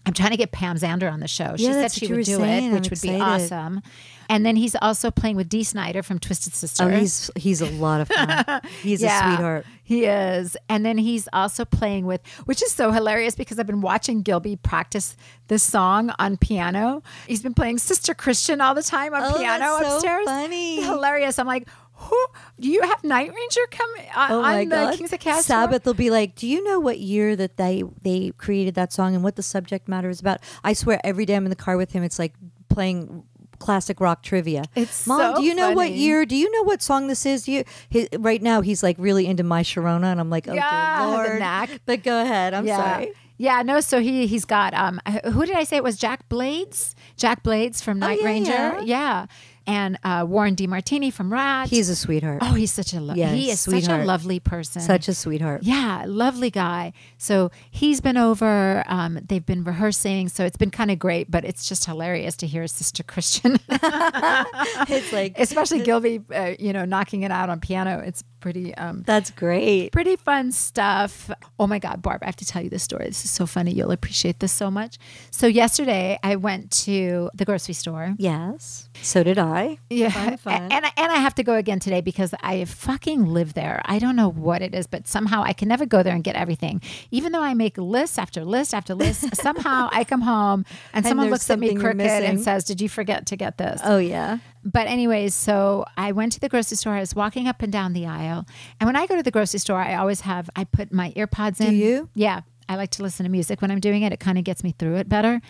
[0.07, 1.57] I'm trying to get Pam Zander on the show.
[1.57, 2.65] She Yeah, said she what you would do saying.
[2.65, 3.83] it, I'm which would be awesome.
[4.29, 6.85] And then he's also playing with Dee Snider from Twisted Sister.
[6.85, 8.61] Oh, he's he's a lot of fun.
[8.83, 9.67] He's a sweetheart.
[9.85, 10.57] He is.
[10.69, 14.57] And then he's also playing with, which is so hilarious because I've been watching Gilby
[14.57, 15.17] practice
[15.47, 17.05] this song on piano.
[17.29, 20.25] He's been playing Sister Christian all the time on Oh, piano that's so upstairs.
[20.25, 20.83] funny.
[20.83, 21.39] Hilarious.
[21.39, 21.69] I'm like,
[22.09, 22.27] who
[22.61, 24.93] do you have Night Ranger come on, Oh my on god!
[24.93, 25.43] the Kings of tour?
[25.43, 29.15] Sabbath will be like, "Do you know what year that they they created that song
[29.15, 31.77] and what the subject matter is about?" I swear, every day I'm in the car
[31.77, 32.35] with him, it's like
[32.69, 33.25] playing
[33.59, 34.65] classic rock trivia.
[34.75, 36.27] It's Mom, so do you know what year?
[36.27, 37.45] Do you know what song this is?
[37.45, 40.53] Do you he, right now he's like really into my Sharona, and I'm like, oh
[40.55, 41.71] Yeah, dear the knack.
[41.87, 42.53] But go ahead.
[42.55, 42.77] I'm yeah.
[42.77, 43.13] sorry.
[43.39, 43.81] Yeah, no.
[43.81, 45.01] So he he's got um,
[45.33, 45.97] who did I say it was?
[45.99, 48.81] Jack Blades, Jack Blades from Night Oh, yeah, Ranger.
[48.85, 49.27] yeah.
[49.67, 51.69] And uh, Warren DeMartini from Ratt.
[51.69, 52.39] He's a sweetheart.
[52.43, 54.81] oh, he's such a lo- Yeah, he is such a lovely person.
[54.81, 55.63] Such a sweetheart.
[55.65, 56.93] Yeah, lovely guy.
[57.19, 58.85] So he's been over.
[58.87, 61.31] Um, they've been rehearsing, so it's been kind of great.
[61.31, 66.85] But it's just hilarious to hear Sister Christian, It's like especially Gilby, uh, you know,
[66.85, 67.99] knocking it out on piano.
[68.05, 69.91] It's pretty, um, that's great.
[69.91, 71.33] pretty fun stuff.
[71.59, 73.07] Oh my God, Barb, I have to tell you this story.
[73.07, 73.73] This is so funny.
[73.73, 74.99] You'll appreciate this so much.
[75.33, 78.15] So yesterday, I went to the grocery store.
[78.19, 78.89] Yes.
[79.03, 79.79] So did I.
[79.91, 80.63] Yeah, Fun, fun.
[80.71, 83.83] and I- and I have to go again today because I fucking live there.
[83.85, 86.37] I don't know what it is, but somehow I can never go there and get
[86.37, 86.81] everything.
[87.11, 91.31] Even though I make list after list after list, somehow I come home and, someone
[91.31, 94.39] looks at me crooked and says, "Did you forget to get this?" Oh yeah.
[94.67, 96.95] But anyways, so I went to the grocery store.
[96.95, 98.47] I was walking up and down the aisle,
[98.81, 101.61] and when I go to the grocery store, I always have I put my earpods
[101.61, 101.71] in.
[101.71, 102.09] Do you?
[102.15, 102.41] Yeah.
[102.69, 104.13] I like to listen to music when I'm doing it.
[104.13, 105.41] It kind of gets me through it better.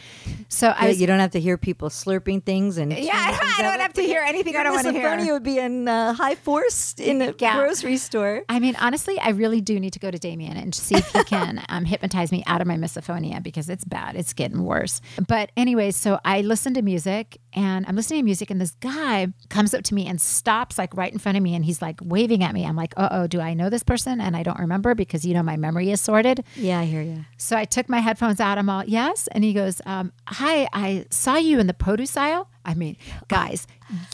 [0.48, 3.80] So I was, you don't have to hear people slurping things and yeah, I don't,
[3.80, 5.08] have to hear anything I don't want to hear.
[5.08, 7.56] Misophonia would be in uh, high force in a Yeah.
[7.58, 8.42] grocery store.
[8.48, 11.24] I mean, honestly, I really do need to go to Damien and see if he
[11.24, 14.16] can um, hypnotize me out of my misophonia because it's bad.
[14.16, 15.00] It's getting worse.
[15.26, 19.28] But, anyways, so I listen to music and I'm listening to music, and this guy
[19.48, 21.98] comes up to me and stops like right in front of me and he's like
[22.02, 22.66] waving at me.
[22.66, 24.20] I'm like, uh oh, do I know this person?
[24.20, 26.44] And I don't remember because, you know, my memory is sorted.
[26.54, 27.05] Yeah, I hear you.
[27.36, 28.58] So I took my headphones out.
[28.58, 29.28] I'm all, yes.
[29.32, 32.48] And he goes, um, hi, I saw you in the produce aisle.
[32.64, 32.96] I mean,
[33.28, 33.66] guys,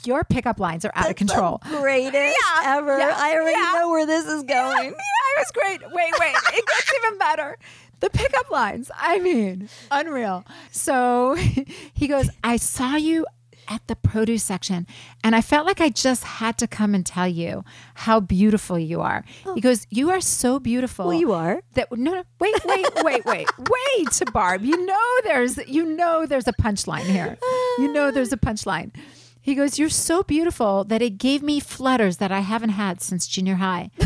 [0.05, 1.61] your pickup lines are out of control.
[1.69, 2.99] Greatest Yeah, ever.
[2.99, 3.79] yeah, I already yeah.
[3.79, 4.91] know where this is going.
[4.91, 5.81] Yeah, it was great.
[5.83, 7.57] Wait, wait, it gets even better.
[8.01, 10.45] The pickup lines, I mean, unreal.
[10.71, 11.35] So
[11.95, 13.27] he goes, I saw you
[13.73, 14.87] at the produce section
[15.25, 19.01] and I felt like I just had to come and tell you how beautiful you
[19.01, 19.25] are.
[19.47, 19.55] Oh.
[19.55, 21.07] He goes, You are so beautiful.
[21.07, 21.63] Well, you are.
[21.75, 24.63] That no, no, wait, wait, wait, wait, wait, to Barb.
[24.63, 27.37] You know there's you know there's a punchline here.
[27.79, 28.93] You know there's a punchline.
[29.41, 33.27] He goes, You're so beautiful that it gave me flutters that I haven't had since
[33.27, 33.91] junior high.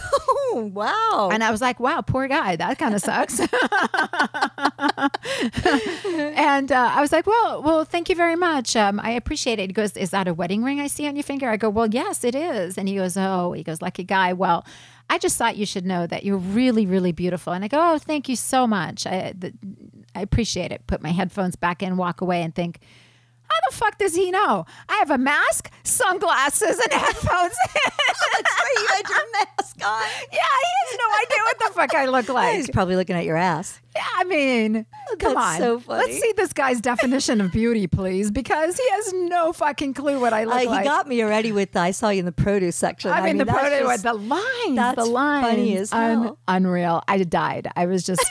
[0.57, 1.29] Wow.
[1.33, 2.57] And I was like, wow, poor guy.
[2.57, 3.39] That kind of sucks.
[3.41, 3.51] and
[6.73, 8.75] uh, I was like, well, well, thank you very much.
[8.75, 9.69] Um, I appreciate it.
[9.69, 11.49] He goes, is that a wedding ring I see on your finger?
[11.49, 12.79] I go, well, yes, it is.
[12.79, 14.33] And he goes, oh, he goes, lucky guy.
[14.33, 14.65] Well,
[15.09, 17.53] I just thought you should know that you're really, really beautiful.
[17.53, 19.07] And I go, oh, thank you so much.
[19.07, 19.53] I, the,
[20.15, 20.87] I appreciate it.
[20.87, 22.81] Put my headphones back in, walk away, and think,
[23.57, 24.67] how the fuck does he know?
[24.89, 27.55] I have a mask, sunglasses, and headphones.
[27.75, 30.03] you had your mask on.
[30.33, 32.57] Yeah, he has no idea what the fuck I look like.
[32.57, 33.81] He's probably looking at your ass.
[33.95, 34.87] Yeah, I mean,
[35.19, 35.59] come That's on.
[35.59, 36.03] so funny.
[36.07, 40.35] Let's see this guy's definition of beauty, please, because he has no fucking clue what
[40.35, 40.85] I look Uh, he like.
[40.85, 43.11] got me already with the, I saw you in the produce section.
[43.11, 46.39] I mean, the that's product, just- the line, that's the line, funny as hell.
[46.47, 47.03] unreal.
[47.09, 47.69] I died.
[47.75, 48.23] I was just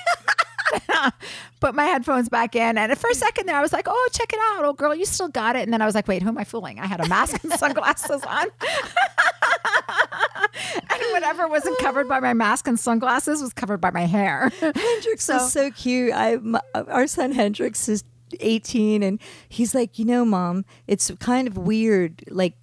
[1.66, 3.16] put my headphones back in, and for a mm.
[3.16, 5.64] second there, I was like, "Oh, check it out, oh girl, you still got it."
[5.64, 6.80] And then I was like, "Wait, who am I fooling?
[6.80, 8.48] I had a mask and sunglasses on."
[10.90, 14.52] and whatever wasn't covered by my mask and sunglasses was covered by my hair.
[14.60, 16.14] Hendrix is so cute.
[16.14, 18.04] I my, our son Hendrix is
[18.40, 22.54] 18 and he's like, "You know, mom, it's kind of weird like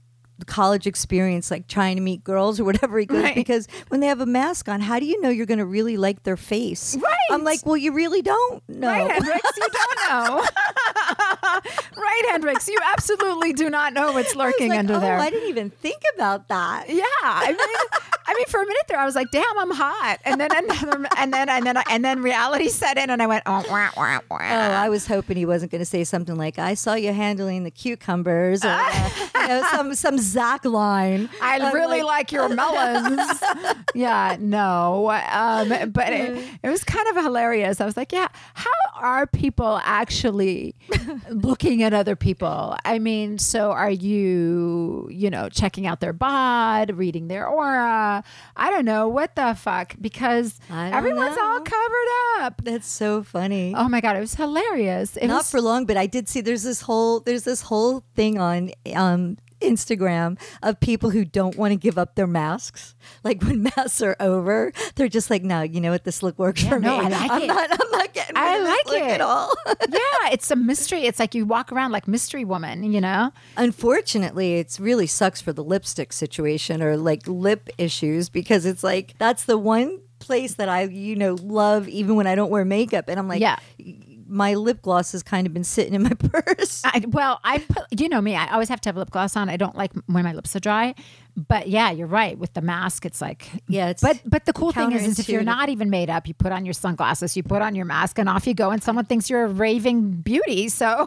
[0.47, 3.35] college experience like trying to meet girls or whatever he goes Right.
[3.35, 5.97] because when they have a mask on, how do you know you're going to really
[5.97, 7.15] like their face?" Right.
[7.31, 10.45] I'm like, "Well, you really don't know." Right, Hendrix, you don't know.
[11.97, 15.19] right, Hendrix, you absolutely do not know what's lurking like, under oh, there.
[15.19, 16.89] I didn't even think about that.
[16.89, 20.19] yeah, I mean, I mean, for a minute there, I was like, "Damn, I'm hot,"
[20.25, 23.43] and then another, and then and then and then reality set in, and I went,
[23.47, 26.59] "Oh, wah, wah, wah." Oh, I was hoping he wasn't going to say something like,
[26.59, 31.29] "I saw you handling the cucumbers," or uh, you know, some some Zach line.
[31.41, 33.43] I I'm really like, your melons.
[33.95, 35.11] yeah, no.
[35.11, 37.81] Um, but it, it was kind of hilarious.
[37.81, 40.75] I was like, yeah, how are people actually
[41.31, 42.77] looking at other people?
[42.85, 48.25] I mean, so are you, you know, checking out their bod, reading their aura?
[48.57, 49.09] I don't know.
[49.09, 49.95] What the fuck?
[50.01, 52.09] Because everyone's all covered
[52.41, 52.63] up.
[52.65, 53.75] That's so funny.
[53.77, 55.17] Oh my God, it was hilarious.
[55.17, 58.05] It Not was, for long, but I did see there's this whole there's this whole
[58.15, 62.95] thing on um Instagram of people who don't want to give up their masks.
[63.25, 66.63] Like when masks are over, they're just like, no, you know what, this look works
[66.63, 67.07] Yeah, for no, me.
[67.07, 67.47] I like am it.
[67.49, 69.11] not I'm not getting I like look it.
[69.11, 69.53] at all.
[69.67, 71.03] yeah, it's a mystery.
[71.05, 73.33] It's like you walk around like mystery woman, you know?
[73.57, 79.15] Unfortunately, it's really sucks for the lipstick situation or like lip issues because it's like
[79.19, 83.07] that's the one place that I, you know, love even when I don't wear makeup.
[83.09, 83.57] And I'm like, Yeah.
[84.33, 86.83] My lip gloss has kind of been sitting in my purse.
[86.85, 89.49] I, well, I put, you know me, I always have to have lip gloss on.
[89.49, 90.95] I don't like when my lips are dry.
[91.37, 92.39] But yeah, you're right.
[92.39, 95.31] With the mask, it's like Yeah, it's but but the cool thing is, is if
[95.31, 98.19] you're not even made up, you put on your sunglasses, you put on your mask,
[98.19, 100.69] and off you go, and someone thinks you're a raving beauty.
[100.69, 101.07] So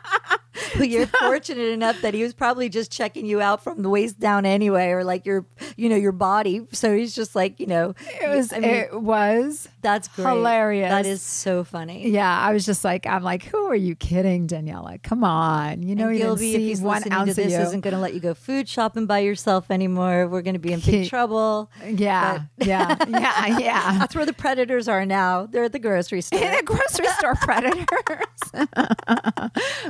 [0.76, 4.18] Well, you're fortunate enough that he was probably just checking you out from the waist
[4.20, 6.66] down anyway, or like your, you know, your body.
[6.72, 8.52] So he's just like, you know, It was.
[8.52, 9.68] I mean, it was.
[9.82, 10.26] that's great.
[10.28, 10.90] hilarious.
[10.90, 12.10] That is so funny.
[12.10, 15.02] Yeah, I was just like, I'm like, who are you kidding, Daniela?
[15.02, 17.46] Come on, you know, And you didn't Gilby, if he's one listening ounce to this,
[17.54, 17.66] of you.
[17.66, 20.28] isn't going to let you go food shopping by yourself anymore.
[20.28, 21.70] We're going to be in big trouble.
[21.84, 23.98] yeah, yeah, yeah, yeah.
[23.98, 25.46] That's where the predators are now.
[25.46, 26.40] They're at the grocery store.
[26.42, 27.86] a grocery store predators.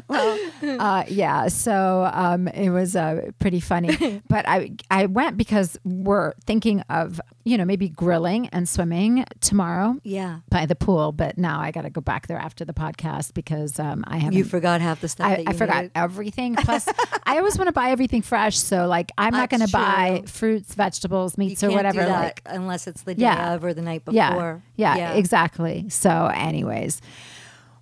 [0.08, 0.38] well,
[0.80, 1.48] uh, yeah.
[1.48, 4.22] So um, it was uh, pretty funny.
[4.28, 9.96] But I I went because we're thinking of you know maybe grilling and swimming tomorrow
[10.02, 10.40] yeah.
[10.48, 11.12] by the pool.
[11.12, 14.36] But now I got to go back there after the podcast because um, I haven't.
[14.36, 15.92] You forgot half the stuff I, that you I forgot needed.
[15.94, 16.54] everything.
[16.66, 16.88] Plus,
[17.24, 18.58] I always want to buy everything fresh.
[18.58, 22.06] So, like, I'm not going to buy fruits, vegetables, meats, or whatever.
[22.06, 23.54] Like, unless it's the day Yeah.
[23.54, 24.16] of or the night before.
[24.16, 24.62] yeah, before.
[24.76, 25.88] yeah, exactly.
[25.88, 27.00] So, anyways,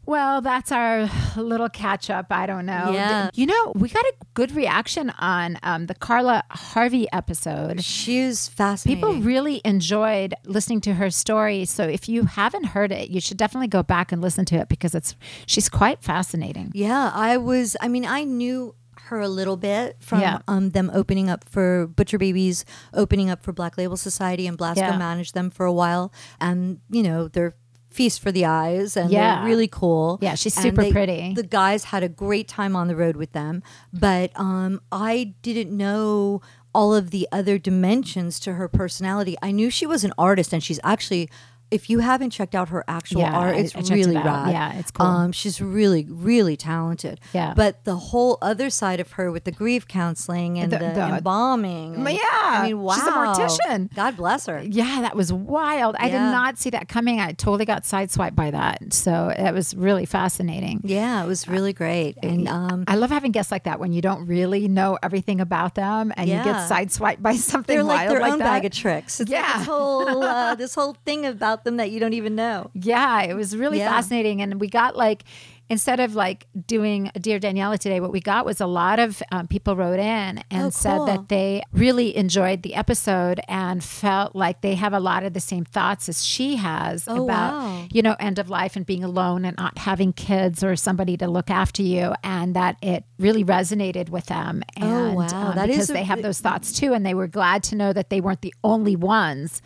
[0.06, 2.26] well, that's our little catch up.
[2.30, 2.90] I don't know.
[2.92, 3.30] Yeah.
[3.34, 7.82] You know, we got a good reaction on um, the Carla Harvey episode.
[7.82, 9.00] She's fascinating.
[9.02, 11.64] People really enjoyed listening to her story.
[11.64, 14.68] So if you haven't heard it, you should definitely go back and listen to it
[14.68, 15.14] because it's
[15.46, 16.70] she's quite fascinating.
[16.74, 17.76] Yeah, I was.
[17.80, 18.74] I mean, I knew
[19.08, 20.38] her a little bit from Yeah.
[20.48, 22.64] um, them opening up for Butcher Babies,
[22.94, 24.96] opening up for Black Label Society, and Blasko Yeah.
[24.96, 26.10] managed them for a while.
[26.40, 27.54] And you know, they're
[27.94, 29.36] feast for the eyes, and Yeah.
[29.36, 30.18] they're really cool.
[30.20, 31.32] Yeah, she's super they- pretty.
[31.34, 35.70] The guys had a great time on the road with them, but um, I didn't
[35.76, 36.42] know
[36.74, 39.36] all of the other dimensions to her personality.
[39.40, 41.30] I knew she was an artist, and she's actually.
[41.70, 44.24] If you haven't checked out her actual Yeah, art, it's I it really out.
[44.24, 44.52] rad.
[44.52, 45.06] Yeah, it's cool.
[45.06, 47.20] Um, she's really, really talented.
[47.32, 47.52] Yeah.
[47.56, 51.16] But the whole other side of her with the grief counseling and The- the, the-
[51.16, 51.94] embalming.
[51.96, 52.94] and- Yeah, I mean, wow.
[52.94, 53.94] she's a mortician.
[53.94, 54.62] God bless her.
[54.62, 55.96] Yeah, that was wild.
[55.98, 57.18] I did not see that coming.
[57.20, 58.92] I totally got sideswiped by that.
[58.92, 60.80] So it was really fascinating.
[60.84, 62.16] Yeah, it was really great.
[62.22, 65.74] And um, I love having guests like that when you don't really know everything about
[65.74, 68.44] them and you get sideswiped by something they're like their like own that.
[68.44, 69.20] bag of tricks.
[69.20, 69.58] It's like Yeah.
[69.58, 72.72] this whole uh, this whole thing about them that you don't even know.
[72.74, 73.90] Yeah, it was really Yeah.
[73.90, 74.42] fascinating.
[74.42, 75.22] And we got like,
[75.70, 79.46] instead of like doing Dear Daniela today, what we got was a lot of um,
[79.46, 84.60] people wrote in and Oh, said that they really enjoyed the episode and felt like
[84.60, 87.86] they have a lot of the same thoughts as she has Oh, about, wow.
[87.90, 91.28] you know, end of life and being alone and not having kids or somebody to
[91.28, 92.12] look after you.
[92.22, 94.62] And that it really resonated with them.
[94.76, 95.26] And Oh, wow.
[95.50, 96.92] um, That is because a- they have those thoughts too.
[96.92, 99.62] And they were glad to know that they weren't the only ones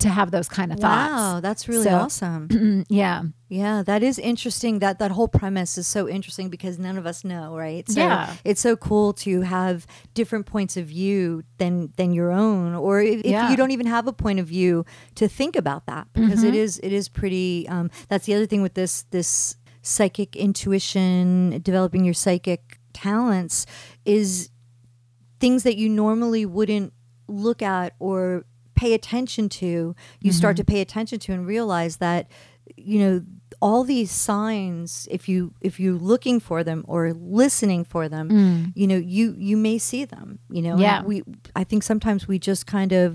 [0.00, 1.12] to have those kind of thoughts.
[1.12, 2.84] Wow, that's really So- awesome.
[2.88, 3.22] Yeah.
[3.48, 4.78] Yeah, that is interesting.
[4.78, 7.88] That that whole premise is so interesting because none of us know, right?
[7.88, 8.32] So Yeah.
[8.44, 13.24] it's so cool to have different points of view than than your own, or if,
[13.24, 13.42] Yeah.
[13.42, 13.50] Mm-hmm.
[13.50, 14.84] you don't even have a point of view
[15.16, 17.66] to think about that because it is it is pretty.
[17.68, 23.66] Um, that's the other thing with this this psychic intuition, developing your psychic talents
[24.04, 24.50] is
[25.40, 26.92] things that you normally wouldn't
[27.28, 28.44] look at or
[28.82, 29.70] pay attention to
[30.24, 30.60] you start Mm-hmm.
[30.68, 32.22] to pay attention to and realize that
[32.90, 33.14] you know
[33.66, 35.38] all these signs if you
[35.68, 37.00] if you're looking for them or
[37.40, 38.26] listening for them
[38.80, 40.88] you know you you may see them you know And Mm.
[40.88, 41.02] Yeah.
[41.10, 41.16] we
[41.62, 43.10] i think sometimes we just kind of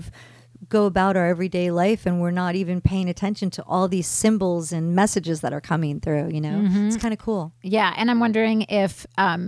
[0.76, 4.72] go about our everyday life and we're not even paying attention to all these symbols
[4.76, 6.86] and messages that are coming through you know Mm-hmm.
[6.88, 8.92] it's kind of cool Yeah, and I'm wondering if
[9.26, 9.42] um,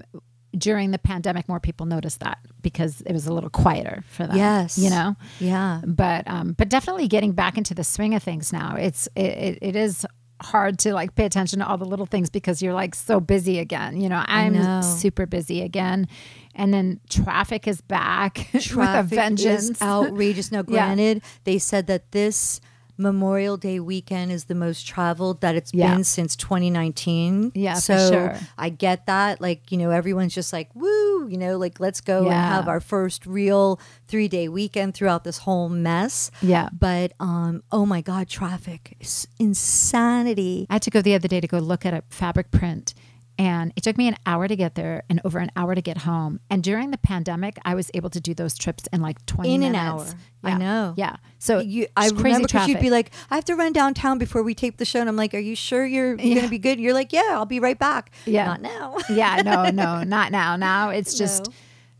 [0.58, 4.36] during the pandemic more people noticed that because it was a little quieter for them.
[4.36, 4.76] Yes.
[4.78, 5.14] you know.
[5.40, 8.76] yeah But um, but definitely getting back into the swing of things now.
[8.76, 10.04] It's it, it, it is
[10.40, 13.58] hard to like pay attention to all the little things because you're like so busy
[13.58, 14.00] again.
[14.00, 14.80] You know, I'm know.
[14.82, 16.06] super busy again,
[16.54, 19.70] and then traffic is back with a traffic vengeance.
[19.70, 20.52] is outrageous.
[20.52, 20.86] Now, Yeah.
[20.94, 22.60] granted, they said that this
[22.98, 25.94] Memorial Day weekend is the most traveled that it's Yeah.
[25.94, 27.52] been since 2019.
[27.54, 28.36] Yeah, for so sure.
[28.58, 29.40] I get that.
[29.40, 32.80] Like, you know, everyone's just like, woo, you know, like let's go and have our
[32.80, 36.30] first real three day weekend throughout this whole mess.
[36.42, 36.68] Yeah.
[36.72, 40.66] But um, oh my God, traffic is insanity.
[40.68, 42.94] I had to go the other day to go look at a fabric print.
[43.38, 45.98] And it took me an hour to get there and over an hour to get
[45.98, 46.40] home.
[46.50, 49.62] And during the pandemic, I was able to do those trips in like 20 In
[49.62, 50.10] an minutes.
[50.12, 50.18] hour.
[50.42, 50.94] I know.
[50.96, 51.16] Yeah.
[51.38, 54.54] So You, I remember because you'd be like, I have to run downtown before we
[54.54, 54.98] tape the show.
[54.98, 56.34] And I'm like, Are you sure you're, you're Yeah.
[56.34, 56.80] going to be good?
[56.80, 58.10] You're like, Yeah, I'll be right back.
[58.26, 58.44] Yeah.
[58.46, 58.96] Not now.
[59.10, 60.56] yeah, no, no, not now.
[60.56, 61.52] Now it's just No.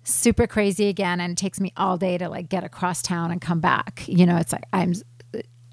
[0.02, 1.20] super crazy again.
[1.20, 4.02] And it takes me all day to like get across town and come back.
[4.08, 4.94] You know, it's like I'm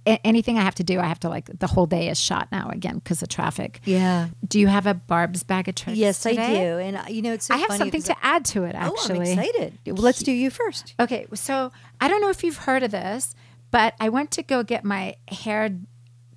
[0.08, 2.50] a- anything I have to do, I have to like the whole day is shot
[2.52, 3.80] now again because of traffic.
[3.86, 4.28] Yeah.
[4.48, 5.98] Do you have a Barb's bag of tricks?
[5.98, 6.42] Yes, I do.
[6.42, 9.30] And uh, you know, it's so I have something to add to it I- actually.
[9.30, 9.78] Oh, I'm excited.
[9.88, 10.94] Well, let's do you first.
[11.00, 13.36] Okay, so I don't know if you've heard of this,
[13.72, 15.70] but I went to go get my hair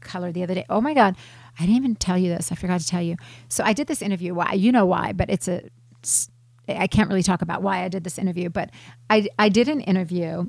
[0.01, 0.65] color the other day.
[0.71, 1.17] Oh my god,
[1.59, 2.51] I didn't even tell you this.
[2.53, 3.17] I forgot to tell you.
[3.49, 4.33] So I did this interview.
[4.35, 4.53] Why?
[4.53, 5.13] You know why?
[5.13, 5.63] But it's a
[6.03, 6.31] s-
[6.69, 8.71] I can't really talk about why I did this interview, but
[9.11, 10.47] I I did an interview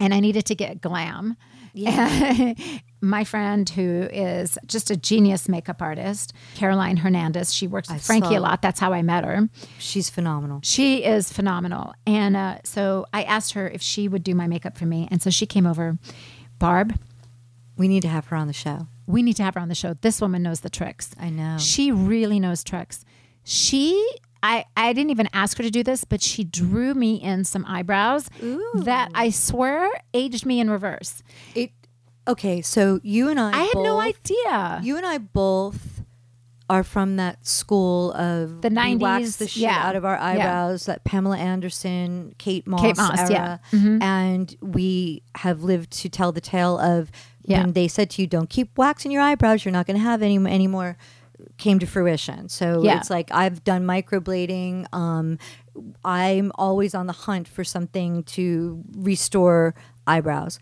[0.00, 1.36] and I needed to get glam.
[3.00, 8.28] my friend who is just a genius makeup artist, Caroline Hernandez, she works with Frankie
[8.34, 8.62] saw- a lot.
[8.62, 9.48] That's how I met her.
[9.78, 10.60] She's phenomenal.
[10.62, 11.94] She is phenomenal.
[12.06, 15.06] And uh, so I asked her if she would do my makeup for me.
[15.10, 15.98] And so she came over.
[16.58, 16.98] Barb,
[17.76, 18.88] We need to have her on the show.
[19.06, 19.94] we need to have her on the show.
[20.00, 21.10] This woman knows the tricks.
[21.20, 21.58] I know.
[21.58, 23.04] She really knows tricks.
[23.44, 23.92] She,
[24.48, 27.64] I, I didn't even ask her to do this, but she drew me in some
[27.66, 28.28] eyebrows
[28.74, 31.22] that I swear aged me in reverse.
[31.54, 31.70] It.
[32.28, 33.50] Okay, so you and I.
[33.52, 34.80] I had no both- idea.
[34.82, 36.02] You and I both
[36.68, 39.86] are from that school of The 90s, the shit yeah.
[39.86, 40.24] out of our Yeah.
[40.26, 40.86] eyebrows.
[40.86, 43.78] That Pamela Anderson, Kate Moss, Kate Moss, era, yeah.
[43.78, 44.02] Mm-hmm.
[44.02, 47.60] and we have lived to tell the tale of Yeah.
[47.62, 49.64] when they said to you, "Don't keep waxing your eyebrows.
[49.64, 50.96] You're not going to have any anymore."
[51.58, 52.48] Came to fruition.
[52.48, 52.98] So Yeah.
[52.98, 54.86] it's like I've done microblading.
[54.92, 55.38] Um,
[56.04, 59.74] I'm always on the hunt for something to restore
[60.06, 60.58] eyebrows.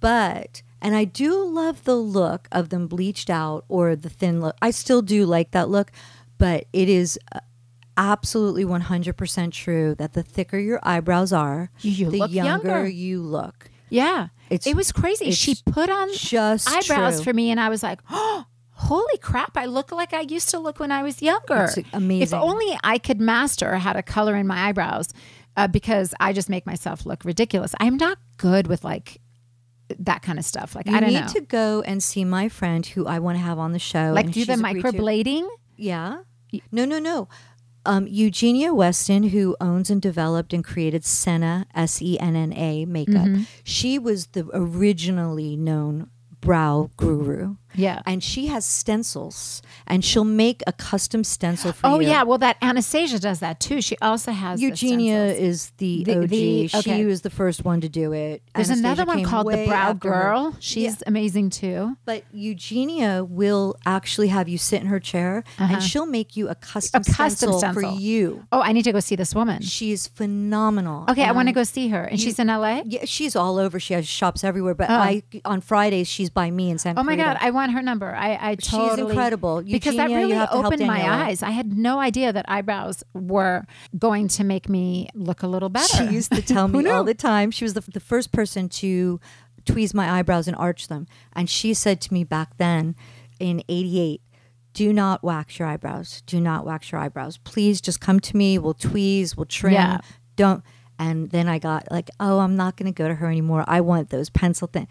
[0.00, 4.56] But and I do love the look of them bleached out or the thin look.
[4.62, 5.90] I still do like that look,
[6.38, 7.40] but it is uh,
[7.96, 12.86] absolutely 100% true that the thicker your eyebrows are, You the younger, younger.
[12.88, 13.70] you look.
[13.88, 14.28] Yeah.
[14.50, 15.30] It's- it was crazy.
[15.30, 17.24] She put on just eyebrows true.
[17.24, 18.44] for me, and I was like, oh,
[18.78, 21.64] holy crap, I look like I used to look when I was younger.
[21.64, 22.22] It's amazing.
[22.22, 25.08] If only I could master how to color in my eyebrows
[25.56, 27.74] uh, because I just make myself look ridiculous.
[27.80, 29.20] I'm not good with like
[29.98, 30.74] that kind of stuff.
[30.74, 31.26] Like, You I don't need know.
[31.28, 34.12] to go and see my friend who I want to have on the show.
[34.14, 35.48] like, and do the microblading?
[35.76, 36.18] Yeah.
[36.72, 37.28] No, no, no.
[37.84, 42.84] Um, Eugenia Weston, who owns and developed and created Senna S E N N A
[42.84, 43.42] makeup, Mm-hmm.
[43.62, 46.10] she was the originally known
[46.40, 47.56] brow guru.
[47.76, 48.02] Yeah.
[48.06, 51.94] And she has stencils, and she'll make a custom stencil for you.
[51.94, 52.08] Oh you.
[52.08, 53.80] yeah, well that Anastasia does that too.
[53.80, 55.48] She also has Eugenia stencils.
[55.48, 56.28] is the, The- OG.
[56.28, 58.42] the- She was the first one to do it.
[58.54, 60.22] There's Anastasia another one called the Brow after her.
[60.22, 60.56] Girl.
[60.60, 61.96] She's amazing too.
[62.04, 66.54] But Eugenia will actually have you sit in her chair, and she'll make you a
[66.54, 67.12] custom, Uh-huh.
[67.12, 67.82] A custom stencil, stencil.
[67.94, 68.46] for you.
[68.52, 69.62] Oh, I need to go see this woman.
[69.62, 71.04] She is phenomenal.
[71.10, 72.82] Okay, I want to go see her, and she's in LA.
[72.86, 73.78] Yeah, she's all over.
[73.80, 74.74] She has shops everywhere.
[74.74, 76.98] But I on Fridays she's by me in San.
[76.98, 78.14] Oh my God, I want her number.
[78.14, 79.62] I, I She's totally incredible.
[79.62, 81.24] because that really have to help opened my Daniela.
[81.26, 81.42] eyes.
[81.42, 83.64] I had no idea that eyebrows were
[83.98, 85.96] going to make me look a little better.
[85.96, 87.50] She used to tell me all the time.
[87.50, 89.20] She was the, the first person to
[89.64, 91.06] tweeze my eyebrows and arch them.
[91.32, 92.94] And she said to me back then
[93.40, 94.20] in 88,
[94.72, 96.22] do not wax your eyebrows.
[96.26, 97.38] Do not wax your eyebrows.
[97.38, 98.58] Please just come to me.
[98.58, 99.72] We'll tweeze, we'll trim.
[99.72, 99.98] Yeah.
[100.36, 100.62] Don't.
[100.98, 103.64] And then I got like, oh, I'm not going to go to her anymore.
[103.66, 104.86] I want those pencil thin.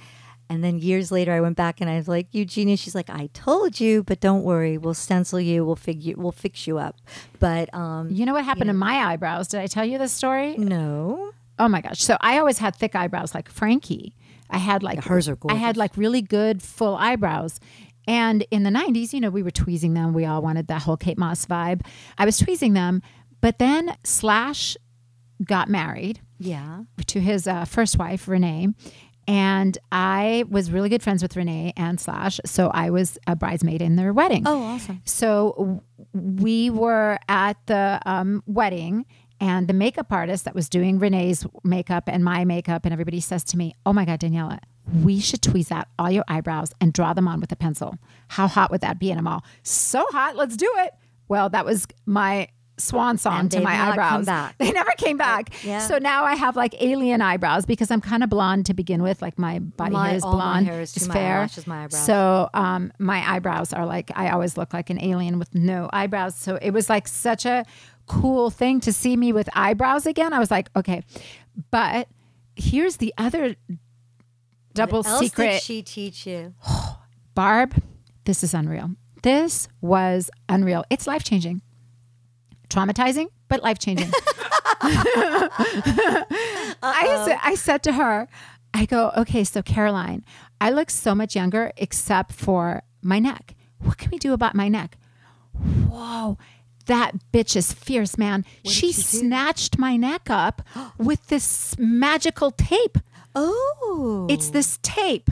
[0.49, 3.29] And then years later, I went back and I was like, Eugenia, she's like, I
[3.33, 4.77] told you, but don't worry.
[4.77, 5.65] We'll stencil you.
[5.65, 7.01] We'll figure, we'll fix you up.
[7.39, 9.47] But um, You know what happened to my eyebrows?
[9.47, 10.55] Did I tell you this story?
[10.57, 11.31] no.
[11.57, 12.01] Oh my gosh.
[12.01, 14.13] So I always had thick eyebrows like Frankie.
[14.49, 17.61] I had like hers are I had like really good full eyebrows.
[18.07, 20.13] And in the 90s, you know, we were tweezing them.
[20.13, 21.85] We all wanted that whole Kate Moss vibe.
[22.17, 23.01] I was tweezing them,
[23.41, 24.75] but then Slash
[25.43, 26.83] got married Yeah.
[27.07, 28.69] to his uh, first wife, Renee.
[29.27, 32.39] And I was really good friends with Renee and Slash.
[32.45, 34.43] So I was a bridesmaid in their wedding.
[34.45, 35.01] Oh, awesome.
[35.05, 35.81] So
[36.13, 39.05] we were at the um, wedding,
[39.41, 43.43] and the makeup artist that was doing Renee's makeup and my makeup, and everybody says
[43.45, 44.59] to me, "Oh my God, Daniela,
[45.03, 47.97] we should tweeze out all your eyebrows and draw them on with a pencil.
[48.29, 50.93] How hot would that be?" And I'm all, "So hot, let's do it."
[51.27, 52.47] Well, that was my
[52.77, 54.27] swan song And to my eyebrows.
[54.57, 55.53] They never came back.
[55.63, 55.79] Yeah.
[55.79, 59.21] So now I have like alien eyebrows because I'm kind of blonde to begin with.
[59.21, 61.49] Like my body My- hair is all my blonde, hair is to it's my fair.
[61.67, 62.05] my eyebrows.
[62.05, 66.35] So um, my eyebrows are like I always look like an alien with no eyebrows.
[66.35, 67.65] So it was like such a
[68.07, 70.33] cool thing to see me with eyebrows again.
[70.33, 71.03] I was like, okay,
[71.71, 72.07] but
[72.55, 73.55] here's the other
[74.73, 75.51] double What else secret.
[75.53, 76.53] did she teach you?
[77.35, 77.81] Barb,
[78.25, 78.91] this is unreal.
[79.23, 80.83] This was unreal.
[80.89, 81.61] It's life changing,
[82.69, 84.11] traumatizing, but life changing.
[86.81, 88.27] I, said, I said to her,
[88.73, 90.25] I go, okay, so Caroline,
[90.59, 93.55] I look so much younger except for my neck.
[93.79, 94.97] What can we do about my neck?
[95.53, 96.37] Whoa,
[96.85, 98.45] that bitch is fierce, man.
[98.65, 100.61] she snatched my neck up
[100.97, 102.97] with this magical tape.
[103.33, 105.29] Oh, It's this tape.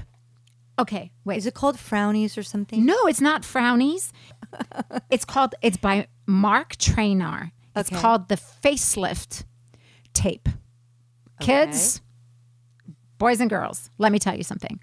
[0.80, 1.38] Okay, wait.
[1.38, 2.84] is it called frownies or something?
[2.86, 4.12] No, it's not frownies.
[5.12, 5.54] it's called.
[5.62, 7.52] It's by Mark Traynor.
[7.76, 8.00] It's Okay.
[8.02, 9.44] called the facelift
[10.14, 10.48] tape.
[11.40, 12.02] Kids,
[13.18, 14.80] boys and girls, let me tell you something.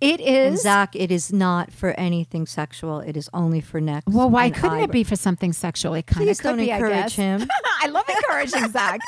[0.00, 0.56] It And.
[0.58, 3.00] Zach, it is not for anything sexual.
[3.00, 4.06] It is only for necks.
[4.06, 5.94] well, why couldn't it be for something sexual?
[5.94, 7.14] It kind of Please could don't be, I encourage guess.
[7.16, 7.48] him.
[7.82, 9.00] I love encouraging Zach.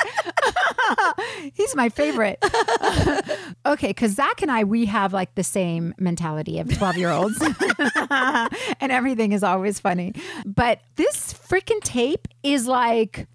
[1.55, 2.39] He's my favorite.
[3.67, 7.41] okay, because Zach and I, we have like the same mentality of 12 year olds,
[8.81, 10.13] and everything is always funny.
[10.45, 13.29] But this freaking tape is like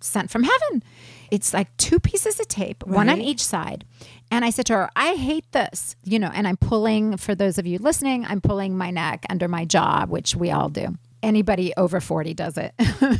[0.00, 0.82] sent from heaven.
[1.30, 3.84] It's like two pieces of tape, one on each side.
[4.30, 7.58] And I said to her, I hate this, you know, and I'm pulling, for those
[7.58, 10.96] of you listening, I'm pulling my neck under my jaw, which we all do.
[11.20, 12.72] Anybody over 40 does it.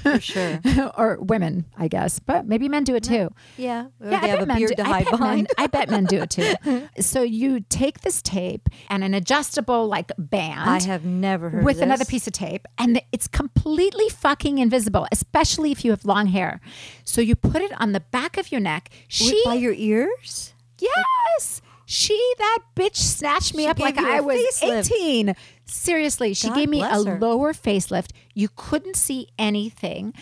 [0.03, 0.61] For sure.
[0.97, 3.31] or women, I guess, but maybe men do it too.
[3.57, 3.87] Yeah.
[4.01, 5.49] Or Yeah, I bet men do, I bet men- behind.
[5.59, 6.89] I bet men do it too.
[7.01, 10.61] so you take this tape and an adjustable like band.
[10.71, 15.73] I have never heard with another piece of tape, and it's completely fucking invisible, especially
[15.73, 16.61] if you have long hair.
[17.03, 18.91] So you put it on the back of your neck.
[19.09, 20.55] She, by your ears.
[20.81, 24.91] Yes, she that bitch snatched me She up like I was facelift.
[24.93, 25.35] eighteen.
[25.65, 27.19] Seriously, she God gave me a her.
[27.19, 28.11] lower facelift.
[28.35, 30.15] You couldn't see anything.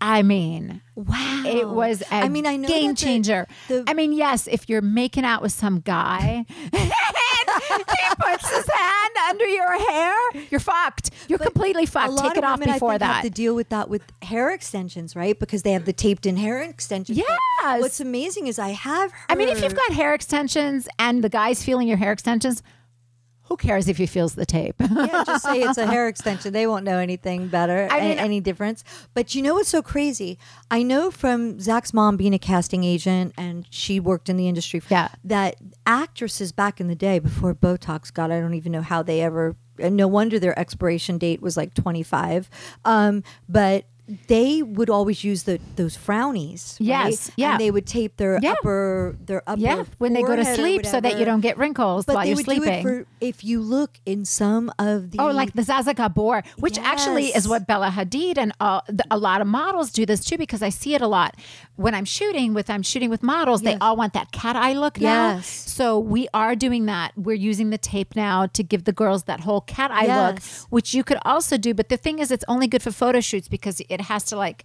[0.00, 1.42] I mean, Wow.
[1.46, 3.46] it was a I mean, I know game that the- changer.
[3.68, 6.44] the- I mean, yes, if you're making out with some guy
[7.68, 10.14] he puts his hand under your hair,
[10.50, 11.10] you're fucked.
[11.28, 12.18] You're completely fucked.
[12.18, 13.04] Take it of off before that.
[13.04, 15.38] have to deal with that with hair extensions, right?
[15.38, 17.18] Because they have the taped in hair extensions.
[17.62, 19.26] But What's amazing is I have heard.
[19.28, 22.62] I mean, if you've got hair extensions and the guy's feeling your hair extensions,
[23.52, 24.74] who cares if he feels the tape?
[24.80, 26.52] yeah, just say it's a hair extension.
[26.54, 28.82] They won't know anything better, I mean- any difference.
[29.12, 30.38] But you know what's so crazy?
[30.70, 34.80] I know from Zach's mom being a casting agent, and she worked in the industry.
[34.80, 35.08] For, Yeah.
[35.24, 39.20] that actresses back in the day before Botox got, I don't even know how they
[39.20, 39.54] ever.
[39.78, 42.48] And no wonder their expiration date was like twenty five.
[42.84, 43.84] Um, but
[44.28, 46.78] they would always use the those frownies.
[46.80, 46.86] right?
[46.86, 47.52] Yes, yeah.
[47.52, 48.52] And they would tape their Yeah.
[48.52, 52.04] upper their upper yeah, when they go to sleep so that you don't get wrinkles
[52.04, 52.82] But while they you're would sleeping.
[52.82, 55.94] do it for if you look in some of the Oh, like the Zsa Zsa
[55.94, 60.04] Gabor, which actually is what Bella Hadid and all, the, a lot of models do
[60.04, 61.36] this too because I see it a lot
[61.76, 63.62] when I'm shooting with I'm shooting with models.
[63.62, 65.34] They all want that cat eye look now.
[65.36, 65.46] Yes.
[65.48, 67.12] So we are doing that.
[67.16, 70.62] We're using the tape now to give the girls that whole cat eye Yes.
[70.62, 71.72] look, which you could also do.
[71.72, 74.64] But the thing is, it's only good for photo shoots because it has to like.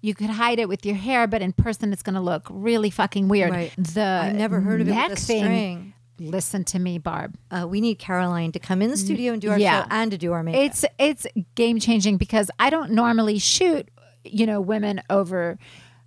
[0.00, 2.90] You could hide it with your hair, but in person, it's going to look really
[2.90, 3.50] fucking weird.
[3.52, 3.72] Right.
[3.78, 5.94] The I never heard of it with a thing.
[6.20, 7.36] Listen to me, Barb.
[7.50, 9.82] Uh, we need Caroline to come in the studio and do our Yeah.
[9.84, 10.60] show and to do our makeup.
[10.60, 13.88] It's it's game changing because I don't normally shoot,
[14.24, 15.58] you know, women over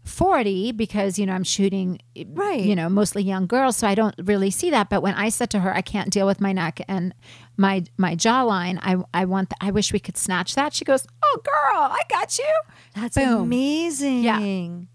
[0.03, 2.61] 40 because you know I'm shooting Right.
[2.61, 5.49] you know mostly young girls so I don't really see that but when I said
[5.49, 7.13] to her I can't deal with my neck and
[7.57, 11.41] my my jawline I I want I wish we could snatch that she goes oh
[11.43, 12.53] girl I got you
[12.95, 13.43] That's Boom.
[13.43, 14.23] amazing.
[14.23, 14.39] Yeah.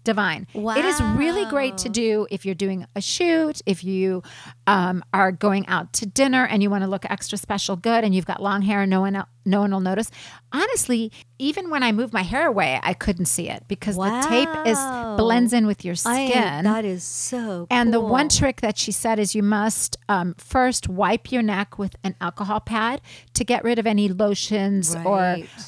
[0.03, 0.47] divine.
[0.53, 0.75] Wow.
[0.75, 4.23] It is really great to do if you're doing a shoot, if you
[4.67, 8.15] um, are going out to dinner and you want to look extra special good and
[8.15, 10.09] you've got long hair and no one no one will notice.
[10.53, 14.47] Honestly, even when I move my hair away, I couldn't see it because the tape
[14.65, 14.77] is
[15.17, 16.31] blends in with your skin.
[16.31, 20.33] am, that is so And the one trick that she said is you must um,
[20.37, 23.01] first wipe your neck with an alcohol pad
[23.33, 25.05] to get rid of any lotions Right.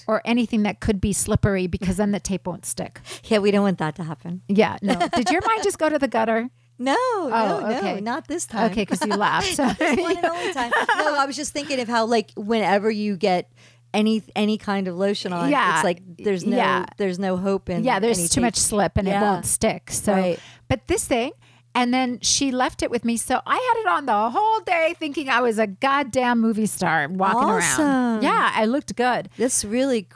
[0.08, 3.02] or or anything that could be slippery because then the tape won't stick.
[3.26, 4.44] Yeah, we don't want that to happen.
[4.48, 4.94] Yeah, no.
[5.16, 6.50] Did your mind just go to the gutter?
[6.78, 8.02] No, no, oh, no, okay.
[8.02, 8.72] not this time.
[8.72, 9.58] Okay, because you laughed.
[9.58, 10.72] One and only time.
[10.98, 13.52] No, I was just thinking of how like whenever you get
[13.94, 15.76] any any kind of lotion on, Yeah.
[15.78, 16.86] it's like there's no Yeah.
[16.98, 18.42] there's no hope in yeah, there's too tape.
[18.44, 19.90] much slip and it won't stick.
[19.90, 20.40] So, Right.
[20.68, 21.32] but this thing,
[21.74, 23.16] and then she left it with me.
[23.16, 27.08] So I had it on the whole day, thinking I was a goddamn movie star
[27.10, 27.86] walking Awesome.
[27.86, 28.24] around.
[28.24, 29.30] Yeah, I looked good.
[29.38, 30.08] That's really c-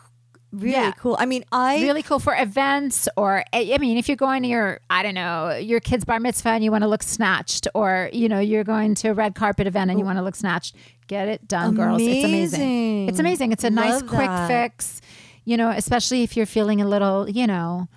[0.51, 0.91] really Yeah.
[0.93, 1.15] cool.
[1.19, 4.79] I mean, I really cool for events or I mean if you're going to your
[4.89, 8.27] I don't know your kid's bar mitzvah and you want to look snatched or you
[8.29, 10.75] know you're going to a red carpet event and you want to look snatched
[11.07, 13.09] get it done girls it's amazing Amazing.
[13.09, 14.47] it's amazing it's a nice Love quick that.
[14.47, 15.01] fix
[15.45, 17.87] you know especially if you're feeling a little you know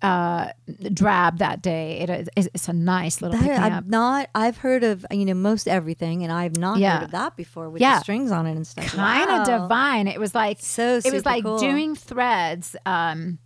[0.00, 0.52] uh
[0.92, 4.28] drab that day it is it's a nice little That, I've not.
[4.34, 6.98] I've heard of you know most everything, and I've not Yeah.
[6.98, 7.96] heard of that before with Yeah.
[7.96, 8.86] the strings on it and stuff.
[8.92, 9.62] kind of Wow.
[9.62, 11.58] divine it was like So it was like cool.
[11.58, 13.38] doing threads um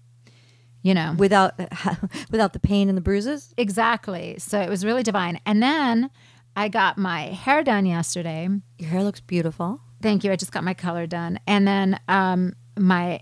[0.83, 1.55] you know without
[2.31, 3.55] without the pain and the bruises.
[3.57, 4.37] Exactly.
[4.39, 5.41] So it was really divine.
[5.47, 6.11] And then
[6.55, 8.49] I got my hair done yesterday.
[8.79, 9.81] Your hair looks beautiful.
[10.03, 10.33] Thank you.
[10.33, 11.39] I just got my color done.
[11.47, 13.21] And then um, my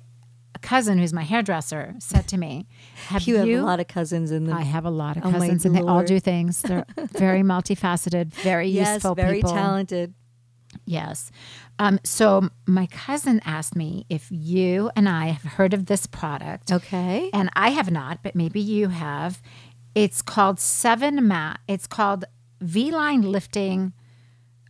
[0.63, 2.67] cousin, who's my hairdresser, said to me,
[3.09, 3.57] Have You you?
[3.57, 4.53] have a lot of cousins in the.
[4.53, 6.63] I have a lot of Oh cousins and they all do things.
[6.63, 6.85] They're
[7.17, 9.53] very multifaceted, very yes, useful very people.
[9.53, 10.15] talented.
[10.87, 11.31] Yes.
[11.79, 16.71] Um, so my cousin asked me if you and I have heard of this product.
[16.71, 17.31] Okay.
[17.33, 19.43] and I have not, but maybe you have.
[19.95, 21.59] It's called Seven Mat.
[21.67, 22.25] It's called
[22.61, 23.93] V Line Lifting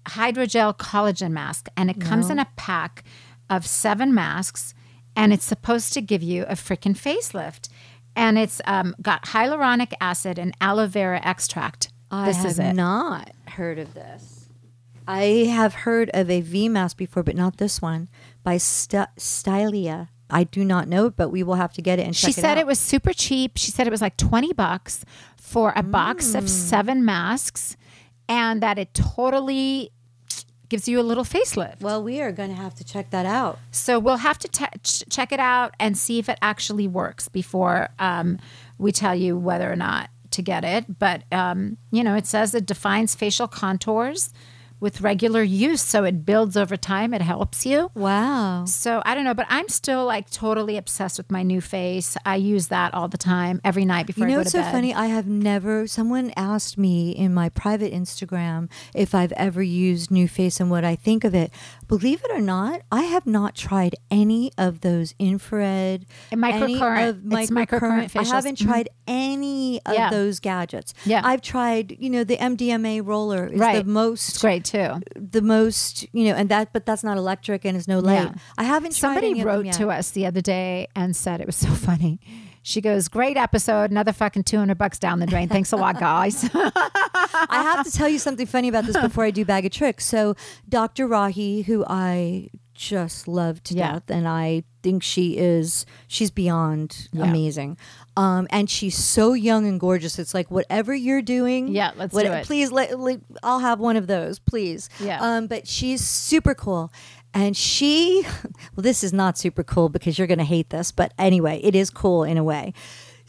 [0.09, 3.05] hydrogel collagen mask, and it comes in a pack
[3.51, 4.73] of seven masks,
[5.17, 7.69] and it's supposed to give you a freaking facelift.
[8.17, 11.91] And it's um, got hyaluronic acid and aloe vera extract.
[12.11, 12.73] I this have is it.
[12.75, 14.49] not heard of this.
[15.07, 18.09] I have heard of a V mask before, but not this one
[18.43, 20.09] by St- Stylia.
[20.29, 22.37] I do not know it, but we will have to get it and She check
[22.37, 23.53] said it it, was super cheap.
[23.57, 25.05] She said it was like 20 bucks
[25.37, 26.39] for a box Mm.
[26.39, 27.77] of seven masks
[28.29, 29.91] and that it totally
[30.71, 31.81] gives you a little facelift.
[31.81, 33.59] well, we are going to have to check that out.
[33.71, 37.29] So we'll have to te- ch- check it out and see if it actually works
[37.29, 38.39] before um,
[38.79, 40.99] we tell you whether or not to get it.
[40.99, 44.33] But, um, you know, it says it defines facial contours
[44.81, 45.83] with regular use.
[45.83, 47.91] So it builds over time, it helps you.
[47.95, 48.65] Wow.
[48.65, 52.17] So I don't know, but I'm still like totally obsessed with my new face.
[52.25, 54.59] I use that all the time, every night before You know I go what's to
[54.59, 54.73] so bed.
[54.73, 54.95] funny?
[54.95, 55.87] I have never.
[55.87, 60.97] Someone asked me in my private Instagram if I've ever used NuFace and what I
[60.97, 61.53] think of it.
[61.91, 67.09] Believe it or not, I have not tried any of those infrared, And microcurrent.
[67.09, 68.65] of It's microcurrent I haven't Mhm.
[68.65, 70.09] tried any of Yeah.
[70.09, 70.95] those gadgets.
[71.05, 71.21] Yeah.
[71.25, 71.97] I've tried.
[71.99, 75.01] You know, the MDMA roller is the most It's great too.
[75.17, 76.07] the most.
[76.13, 78.23] You know, and that, but that's not electric and it's no light.
[78.29, 78.33] Yeah.
[78.57, 78.93] I haven't.
[78.95, 81.57] tried Somebody any of them wrote to us the other day and said it was
[81.57, 82.21] so funny.
[82.63, 85.49] She goes, "Great episode, another fucking two hundred bucks down the drain.
[85.49, 86.49] Thanks a lot, guys."
[87.49, 90.05] I have to tell you something funny about this before I do bag of tricks.
[90.05, 90.35] So,
[90.69, 91.09] Dr.
[91.09, 93.93] Rahi, who I just love to Yeah.
[93.93, 97.25] death, and I think she is she's beyond Yeah.
[97.25, 97.77] amazing.
[98.17, 100.19] Um, and she's so young and gorgeous.
[100.19, 102.47] It's like whatever you're doing, Yeah, let's what- do it.
[102.47, 104.89] Please, let, let- I'll have one of those, please.
[104.99, 105.19] Yeah.
[105.21, 106.91] Um, but she's super cool.
[107.33, 108.23] And she,
[108.75, 111.75] well, this is not super cool because you're going to hate this, but anyway, it
[111.77, 112.73] is cool in a way.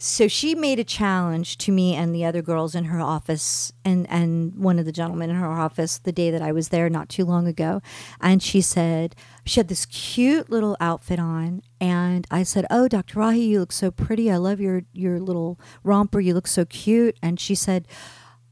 [0.04, 4.04] So she made a challenge to me and the other girls in her office and,
[4.10, 7.08] and one of the gentlemen in her office the day that I was there not
[7.08, 7.80] too long ago.
[8.20, 11.62] And she said, she had this cute little outfit on.
[11.80, 13.20] And I said, Oh, Dr.
[13.20, 14.28] Rahi, you look so pretty.
[14.28, 16.18] I love your, your little romper.
[16.18, 17.16] You look so cute.
[17.22, 17.86] And she said,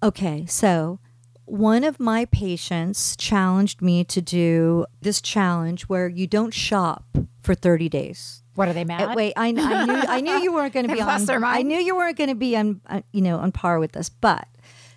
[0.05, 1.01] Okay, so
[1.47, 7.07] one of my patients challenged me to do this challenge where you don't shop
[7.43, 8.40] for 30 days.
[8.55, 9.11] What are they mad?
[9.11, 11.07] Uh, wait, I, I knew I knew you weren't going to be on.
[11.07, 11.59] lost their mind?
[11.59, 14.09] I knew you weren't going to be on, uh, you know, on par with this.
[14.09, 14.49] But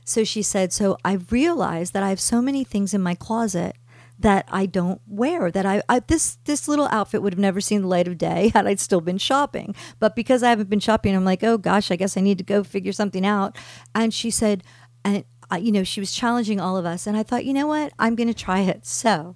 [0.06, 3.76] so she said, so I realized that I have so many things in my closet
[4.20, 5.52] that I don't wear.
[5.52, 8.50] That I, I this this little outfit would have never seen the light of day
[8.54, 9.76] had I still been shopping.
[10.00, 12.44] But because I haven't been shopping, I'm like, oh gosh, I guess I need to
[12.44, 13.58] go figure something out.
[13.94, 14.64] And she said,
[15.06, 17.68] and uh, you know, she was challenging all of us, and I thought, you know
[17.68, 18.86] what, I'm going to try it.
[18.86, 19.36] So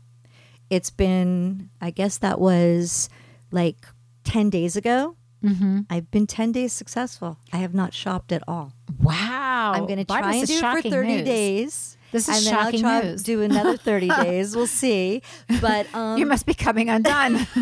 [0.70, 3.10] it's been, I guess that was
[3.52, 3.86] like
[4.28, 5.16] 10 days ago.
[5.44, 5.82] Mm-hmm.
[5.90, 7.38] I've been 10 days successful.
[7.54, 8.74] I have not shopped at all.
[9.02, 9.72] wow.
[9.76, 11.26] I'm going to try and do it for 30 news.
[11.26, 11.94] days.
[12.12, 13.24] This is and then shocking I'll try news.
[13.24, 14.56] do another 30 days.
[14.56, 15.22] We'll see.
[15.62, 17.46] But um, You must be coming undone.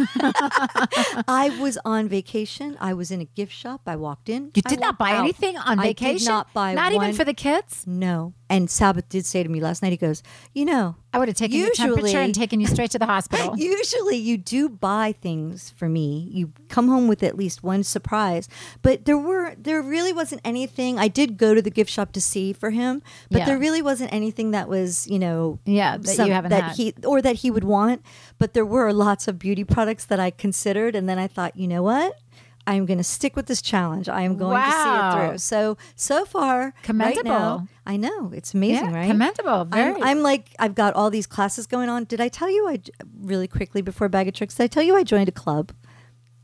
[1.28, 2.78] I was on vacation.
[2.80, 3.82] I was in a gift shop.
[3.88, 4.52] I walked in.
[4.56, 5.20] You did not buy out.
[5.24, 6.18] anything on I vacation.
[6.20, 7.86] did not buy Not one- even for the kids.
[7.88, 8.34] No.
[8.50, 10.22] And Sabbath did say to me last night, he goes,
[10.54, 13.54] You know, I would have taken your temperature and taken you straight to the hospital.
[13.58, 16.30] Usually you do buy things for me.
[16.32, 18.48] You come home with at least one surprise.
[18.84, 21.00] But there were there really wasn't anything.
[21.00, 23.46] I did go to the gift shop to see for him, but Yeah.
[23.46, 26.76] there really wasn't anything that was, you know, Yeah, that you haven't that had.
[26.76, 28.04] he or that he would want.
[28.38, 31.68] But there were lots of beauty products that I considered and then I thought, you
[31.68, 32.14] know what?
[32.68, 34.10] I'm going to stick with this challenge.
[34.10, 35.38] I am going to see it through.
[35.38, 37.24] So so far, right Commendable.
[37.30, 39.08] now, I know it's amazing, Yeah, right?
[39.08, 39.66] commendable.
[39.66, 39.96] Very.
[39.96, 42.06] I'm, I'm like I've got all these classes going on.
[42.06, 42.80] Did I tell you I
[43.22, 44.56] really quickly before bag of tricks?
[44.56, 45.72] Did I tell you I joined a club?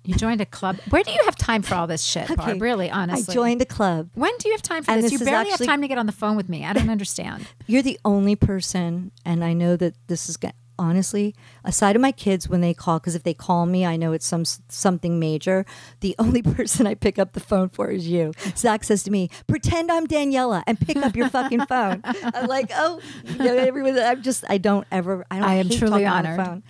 [0.03, 0.77] you joined a club.
[0.89, 2.59] Where do you have time for all this shit, Barb?
[2.59, 3.31] Really, honestly.
[3.31, 4.09] I joined a club.
[4.15, 5.11] When do you have time for And this?
[5.11, 6.65] this You barely actually- have time to get on the phone with me.
[6.65, 7.45] I don't understand.
[7.67, 10.49] You're the only person, and I know that this is go-
[10.79, 14.13] honestly aside of my kids when they call because if they call me, I know
[14.13, 15.65] it's some something major.
[15.99, 18.33] The only person I pick up the phone for is you.
[18.55, 22.01] Zach says to me, "Pretend I'm Daniela and pick up your fucking phone."
[22.33, 25.25] I'm like, "Oh, you know, everyone." I'm just I don't ever.
[25.29, 25.49] I don't.
[25.49, 26.45] I am truly talking on the honored.
[26.45, 26.63] phone.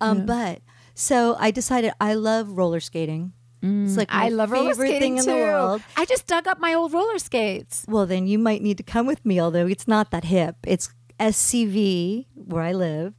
[0.00, 0.62] Um, but
[0.94, 3.32] so I decided I love roller skating.
[3.62, 5.30] it's like my Mm, I love roller favorite skating thing too.
[5.32, 5.82] in the world.
[5.96, 7.84] I just dug up my old roller skates.
[7.88, 10.54] Well, then you might need to come with me, although it's not that hip.
[10.64, 10.88] It's
[11.18, 13.14] SCV, where I live.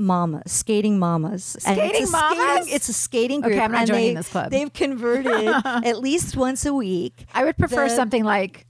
[0.00, 2.38] Mama, skating mamas, Skating it's a mamas?
[2.62, 3.62] Skating, it's a skating Okay, group.
[3.62, 4.50] I'm not and joining they, this club.
[4.50, 7.26] They've converted at least once a week.
[7.34, 8.66] I would prefer The- something like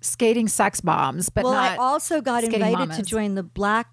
[0.00, 1.54] skating sex bombs, but well.
[1.54, 3.88] I also got invited to join the black,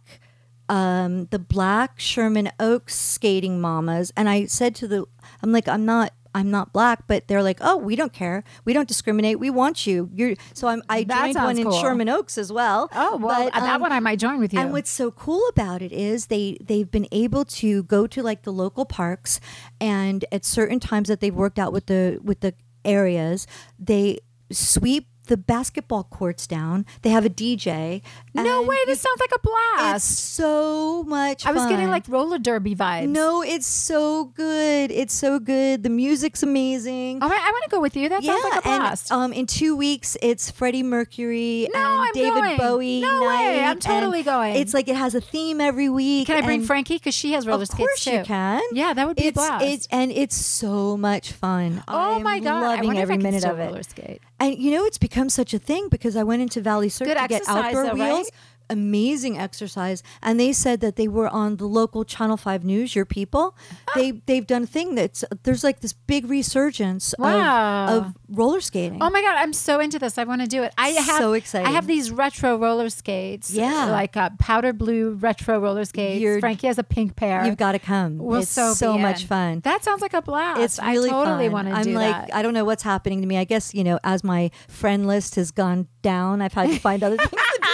[0.70, 5.06] um, the black Sherman Oaks skating mamas, and I said to the,
[5.42, 6.14] I'm like, I'm not.
[6.38, 8.44] I'm not black, but they're like, oh, we don't care.
[8.64, 9.40] We don't discriminate.
[9.40, 10.10] We want you.
[10.14, 11.82] You're so I'm, I That joined one sounds in cool.
[11.82, 12.90] Sherman Oaks as well.
[12.94, 14.60] Oh well, But, that um, one I might join with you.
[14.60, 18.44] and what's so cool about it is they they've been able to go to like
[18.44, 19.40] the local parks,
[19.82, 22.54] and at certain times that they've worked out with the with the
[22.86, 23.48] areas,
[23.80, 24.20] they
[24.52, 26.86] sweep the basketball courts down.
[27.02, 28.02] They have a DJ.
[28.34, 30.34] no way, this sounds like a It's blast.
[30.34, 31.46] so much.
[31.46, 33.08] I was getting like roller derby vibes.
[33.10, 34.92] No, it's so good.
[34.92, 35.84] It's so good.
[35.84, 37.20] The music's amazing.
[37.22, 38.10] Oh, I, I want to go with you.
[38.10, 39.12] That sounds like a blast.
[39.12, 42.58] and um, in two weeks, it's Freddie Mercury No, and I'm David going.
[42.58, 43.02] Bowie.
[43.02, 43.64] No way.
[43.64, 44.56] I'm totally going.
[44.56, 46.28] It's like it has a theme every week.
[46.28, 46.96] Can I bring Frankie?
[46.96, 48.12] Because she has roller Of skates course too.
[48.18, 48.62] you can.
[48.72, 49.66] Yeah, that would be it's, a blast.
[49.66, 51.84] It's, and it's so much fun.
[51.88, 52.64] oh I'm my god!
[52.64, 53.64] I loving every if I can minute of it.
[53.66, 54.22] roller skate.
[54.40, 57.18] And you know, it's become such a thing because I went into Valley Surf Good
[57.18, 58.10] to get outdoor though, wheels.
[58.20, 58.30] right?
[58.70, 62.96] Amazing exercise, and they said that they were on the local Channel Five News.
[62.96, 63.56] Your people,
[63.96, 67.88] they they've done a thing that's there's like this big resurgence of- Wow.
[67.98, 69.02] of, roller skating.
[69.02, 69.36] Oh my god!
[69.38, 70.18] I'm so into this.
[70.18, 70.74] I want to do it.
[70.78, 73.52] I have So I have these retro roller skates.
[73.52, 73.86] Yeah.
[73.90, 76.22] like uh, powder blue retro roller skates.
[76.22, 77.46] You're- Frankie has a pink pair.
[77.46, 78.18] You've got to come.
[78.18, 79.28] We'll it's so so much in.
[79.28, 79.60] fun.
[79.62, 80.60] That sounds like a blast.
[80.62, 82.36] It's really I totally want to I'm do like, that.
[82.36, 83.38] I don't know what's happening to me.
[83.38, 87.02] I guess you know, as my friend list has gone down, I've had to find
[87.04, 87.67] other things to do.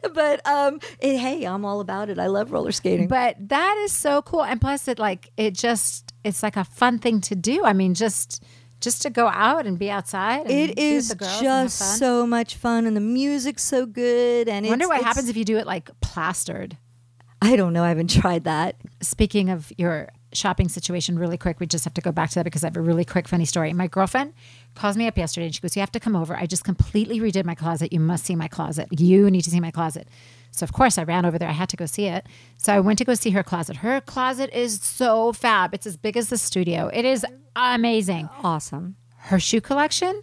[0.14, 2.18] but um, it, hey, I'm all about it.
[2.18, 3.08] I love roller skating.
[3.08, 6.98] But that is so cool, and plus, it like it just it's like a fun
[6.98, 7.64] thing to do.
[7.64, 8.42] I mean, just
[8.80, 10.50] just to go out and be outside.
[10.50, 13.86] It is with the girls and have just so much fun, and the music's so
[13.86, 14.48] good.
[14.48, 16.76] And I wonder what happens if you do it like plastered.
[17.42, 17.82] I don't know.
[17.82, 18.76] I haven't tried that.
[19.00, 22.44] Speaking of your shopping situation, really quick, we just have to go back to that
[22.44, 23.72] because I have a really quick, funny story.
[23.72, 24.32] My girlfriend
[24.74, 26.36] calls me up yesterday and she goes, You have to come over.
[26.36, 27.92] I just completely redid my closet.
[27.92, 28.88] You must see my closet.
[28.90, 30.08] You need to see my closet.
[30.52, 31.48] So, of course, I ran over there.
[31.48, 32.26] I had to go see it.
[32.56, 33.76] So, I went to go see her closet.
[33.76, 35.74] Her closet is so fab.
[35.74, 36.90] It's as big as the studio.
[36.92, 37.24] It is
[37.54, 38.28] amazing.
[38.42, 38.96] Awesome.
[39.16, 40.22] Her shoe collection,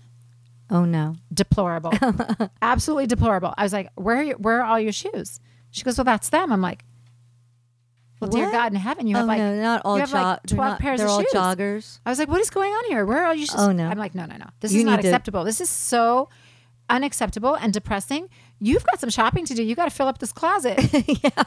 [0.70, 1.16] Oh no.
[1.34, 1.94] deplorable.
[2.62, 3.54] Absolutely deplorable.
[3.58, 5.40] I was like, where are, you, where are all your shoes?
[5.72, 6.52] She goes, Well, that's them.
[6.52, 6.84] I'm like,
[8.20, 10.24] Well, dear God in heaven, you oh have like, no, not all you have jog-
[10.26, 11.32] like 12 not- pairs they're of all shoes.
[11.34, 12.00] joggers.
[12.06, 13.06] I was like, what is going on here?
[13.06, 13.56] Where are all your shoes?
[13.60, 13.88] Oh, no.
[13.88, 14.46] I'm like, no, no, no.
[14.60, 15.44] This You is not need to- acceptable.
[15.44, 16.30] This is so
[16.90, 18.30] unacceptable and depressing.
[18.60, 19.64] You've got some shopping to do.
[19.64, 20.80] You got to fill up this closet.
[21.24, 21.44] Yeah.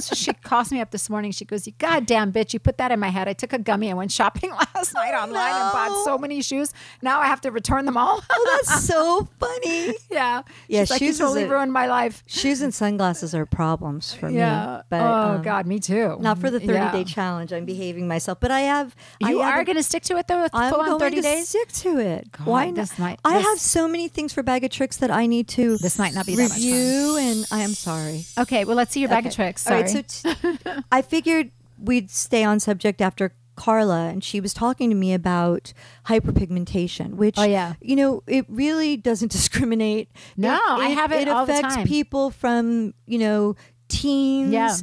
[0.00, 1.30] so she calls me up this morning.
[1.32, 3.28] She goes, You goddamn bitch, you put that in my head.
[3.28, 6.72] I took a gummy and went shopping last night online and bought so many shoes.
[7.02, 8.22] Now I have to return them all.
[8.30, 9.94] Oh, that's so funny.
[10.10, 10.42] yeah.
[10.68, 12.22] Yeah, She's like, you shoes is totally a- ruined my life.
[12.26, 14.76] Shoes and sunglasses are problems for Yeah.
[14.78, 14.82] me.
[14.90, 16.16] But oh, um, God, me too.
[16.20, 16.92] Not for the 30 Yeah.
[16.92, 17.52] day challenge.
[17.52, 18.94] I'm behaving myself, but I have.
[19.20, 20.46] You I are going to stick to it though?
[20.52, 21.48] I'm Full on going 30 to days?
[21.48, 22.32] stick to it.
[22.32, 22.98] God, Why not?
[22.98, 25.78] might- I this- have so many things for bag of tricks that I need to.
[25.78, 26.53] This might not be fun.
[26.54, 28.24] Review, and I am sorry.
[28.38, 29.66] Okay, well, let's see your bag of tricks.
[29.66, 29.82] All Sorry.
[29.94, 30.58] right, so t-
[30.92, 35.72] I figured we'd stay on subject after Carla, and she was talking to me about
[36.06, 37.74] hyperpigmentation, which, Oh, yeah.
[37.80, 40.08] you know, it really doesn't discriminate.
[40.36, 41.86] No, I have it It all the affects time.
[41.86, 43.56] people from, you know,
[43.88, 44.52] teens.
[44.52, 44.74] Yeah.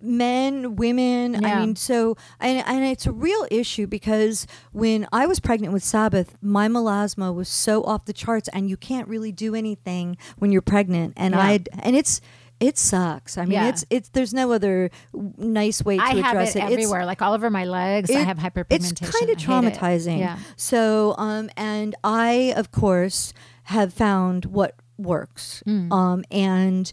[0.00, 1.44] Men, women.
[1.44, 5.82] I mean, so and and it's a real issue because when I was pregnant with
[5.82, 10.52] Sabbath, my melasma was so off the charts, and you can't really do anything when
[10.52, 11.14] you're pregnant.
[11.16, 11.40] And Yeah.
[11.40, 12.20] I and it's
[12.60, 13.38] it sucks.
[13.38, 13.68] I mean, Yeah.
[13.68, 14.90] it's it's there's no other
[15.36, 16.72] nice way to I have address it it.
[16.72, 18.10] everywhere, like all over my legs.
[18.10, 19.02] I have hyperpigmentation.
[19.02, 20.18] It's kind of traumatizing.
[20.18, 20.38] Yeah.
[20.56, 23.32] So, um, and I, of course,
[23.64, 25.62] have found what works.
[25.64, 25.92] Hmm.
[25.92, 26.90] Um, and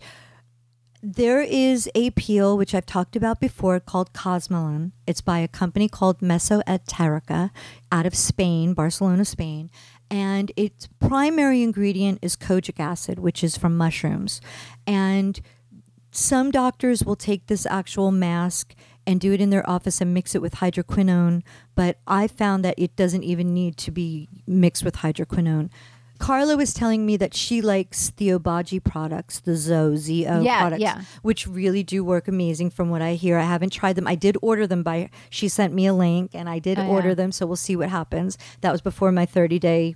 [1.08, 4.92] there is a peel which I've talked about before called Cosmelan.
[5.06, 7.52] It's by a company called Mesoestetic
[7.92, 9.70] out of Spain, Barcelona, Spain.
[10.10, 14.42] And its primary ingredient is kojic acid, which is from mushrooms.
[14.88, 15.40] And
[16.10, 18.74] some doctors will take this actual mask
[19.06, 21.44] and do it in their office and mix it with hydroquinone,
[21.76, 25.70] but I found that it doesn't even need to be mixed with hydroquinone.
[26.26, 30.82] Carla was telling me that she likes the Obagi products, the Zo Z-O Yeah, products,
[30.82, 31.02] yeah.
[31.22, 33.38] which really do work amazing from what I hear.
[33.38, 34.08] I haven't tried them.
[34.08, 37.10] I did order them by she sent me a link and I did Oh, order
[37.10, 37.14] yeah.
[37.14, 38.40] them, so we'll see what happens.
[38.62, 39.96] That was before my 30 day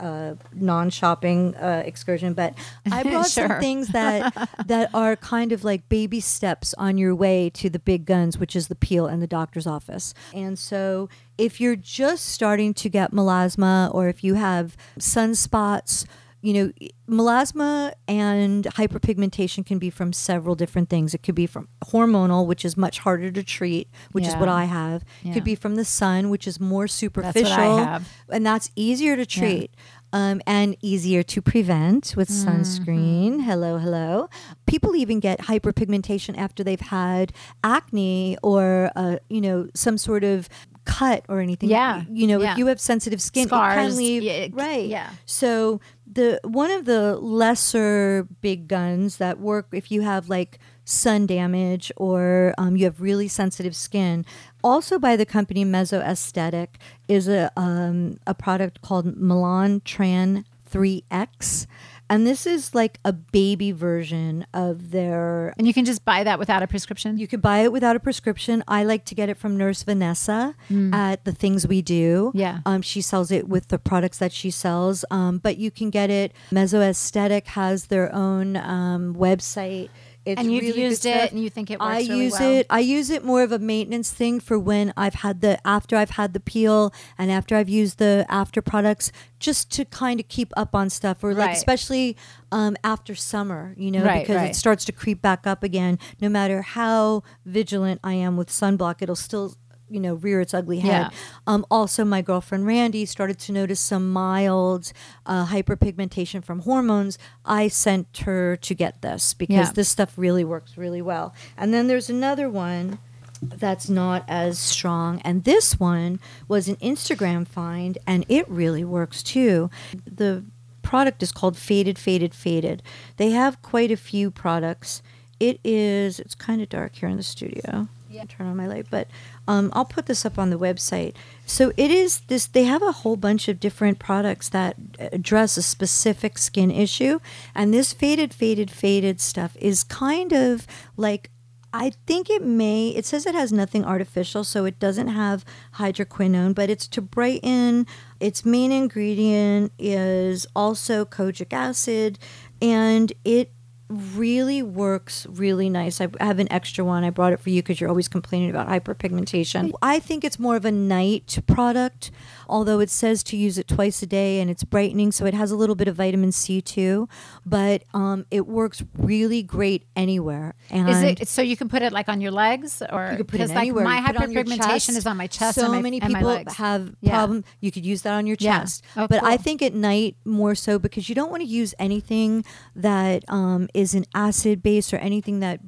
[0.00, 2.54] uh, non-shopping uh, excursion, but
[2.90, 3.48] I brought Sure.
[3.48, 7.78] some things that that are kind of like baby steps on your way to the
[7.78, 10.14] big guns, which is the peel and the doctor's office.
[10.34, 11.08] And so,
[11.38, 16.06] if you're just starting to get melasma, or if you have sunspots,
[16.42, 16.72] you know,
[17.08, 21.14] melasma and hyperpigmentation can be from several different things.
[21.14, 24.64] It could be from hormonal, which is much harder to treat, which is what I
[24.64, 25.04] have.
[25.22, 25.34] Yeah.
[25.34, 28.08] Could be from the sun, which is more superficial, have.
[28.28, 29.70] and that's easier to treat.
[30.14, 32.60] Um, and easier to prevent with Mm-hmm.
[32.60, 33.44] sunscreen.
[33.44, 34.28] Hello, hello.
[34.66, 37.32] People even get hyperpigmentation after they've had
[37.64, 40.50] acne or, uh, you know, some sort of
[40.84, 41.70] cut or anything.
[41.70, 42.02] Yeah.
[42.10, 42.52] You know, Yeah.
[42.52, 44.22] if you have sensitive skin, it Scars, can leave.
[44.22, 44.86] yeah, it- right.
[44.86, 45.10] yeah.
[45.24, 45.80] So
[46.14, 51.92] the one of the lesser big guns that work if you have like sun damage
[51.96, 54.24] or um, you have really sensitive skin,
[54.62, 56.68] also by the company Mesoestetic,
[57.08, 61.66] is a um, a product called Melan Tran 3X.
[62.12, 66.38] And this is like a baby version of their And you can just buy that
[66.38, 67.16] without a prescription.
[67.16, 68.62] you could buy it without a prescription.
[68.68, 70.54] I like to get it from Nurse Vanessa
[70.92, 72.32] at the Things We Do.
[72.34, 72.38] Mm.
[72.38, 72.58] Yeah.
[72.66, 75.06] Um, she sells it with the products that she sells.
[75.10, 76.34] Um, but you can get it.
[76.50, 79.88] Mesoestetic has their own um, website.
[80.24, 82.50] It's And you've really used it and you think it I works really use well?
[82.52, 82.66] it.
[82.70, 86.10] I use it more of a maintenance thing for when I've had the after I've
[86.10, 89.10] had the peel and after I've used the after products,
[89.40, 91.56] just to kind of keep up on stuff, or like Right.
[91.56, 92.16] especially
[92.52, 94.50] um, after summer, you know, Right, because right.
[94.50, 95.98] it starts to creep back up again.
[96.20, 99.56] No matter how vigilant I am with sunblock, it'll still
[99.92, 101.10] you know rear its ugly head.
[101.12, 101.18] Yeah.
[101.46, 104.92] Um, also, my girlfriend Randy started to notice some mild
[105.26, 107.18] uh, hyperpigmentation from hormones.
[107.44, 109.72] I sent her to get this because Yeah.
[109.74, 111.34] this stuff really works really well.
[111.56, 112.98] And then there's another one
[113.40, 115.20] that's not as strong.
[115.24, 119.68] And this one was an Instagram find, and it really works too.
[120.06, 120.44] The
[120.82, 122.82] product is called Faded, Faded, Faded.
[123.16, 125.02] They have quite a few products.
[125.40, 127.88] It is, it's kind of dark here in the studio.
[128.12, 128.24] Yeah.
[128.28, 129.08] Turn on my light, but
[129.48, 131.14] um, I'll put this up on the website.
[131.46, 135.62] So it is this, they have a whole bunch of different products that address a
[135.62, 137.20] specific skin issue.
[137.54, 141.30] And this faded, faded, faded stuff is kind of like
[141.74, 142.88] I think it may.
[142.88, 145.42] It says it has nothing artificial, so it doesn't have
[145.76, 147.86] hydroquinone, but it's to brighten.
[148.20, 152.18] Its main ingredient is also kojic acid,
[152.60, 153.52] and it
[153.92, 156.00] really works really nice.
[156.00, 157.04] I have an extra one.
[157.04, 159.72] I brought it for you because you're always complaining about hyperpigmentation.
[159.82, 162.10] I think it's more of a night product,
[162.48, 165.50] although it says to use it twice a day and it's brightening, so it has
[165.50, 167.08] a little bit of vitamin C too.
[167.46, 170.54] But um, it works really great anywhere.
[170.70, 173.28] And Is it so you can put it like on your legs or you could
[173.28, 173.84] put it because like anywhere.
[173.84, 176.42] my put it on your hyperpigmentation is on my chest So and my, many people
[176.56, 177.10] have Yeah.
[177.12, 177.44] problem.
[177.60, 178.60] You could use that on your Yeah.
[178.60, 181.74] chest, Oh, but I think at night more so because you don't want to use
[181.78, 182.44] anything
[182.76, 185.60] that um, is an acid base or anything that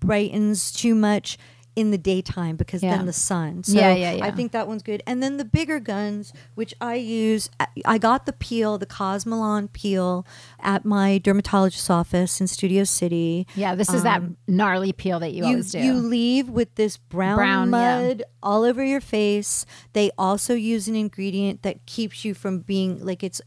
[0.00, 1.38] brightens too much
[1.74, 2.96] in the daytime because Yeah.
[2.96, 3.64] then the sun.
[3.64, 4.24] So Yeah, yeah, yeah.
[4.26, 5.02] I think that one's good.
[5.06, 7.48] And then the bigger guns, which I use,
[7.86, 10.26] I got the peel, the Cosmelan peel,
[10.60, 15.44] at my dermatologist's office in Studio City yeah, this is that gnarly peel that you,
[15.44, 15.78] Um, you, always do.
[15.80, 18.02] you leave with this brown, Brown, yeah.
[18.08, 19.64] mud all over your face.
[19.94, 23.40] They also use an ingredient that keeps you from being like it's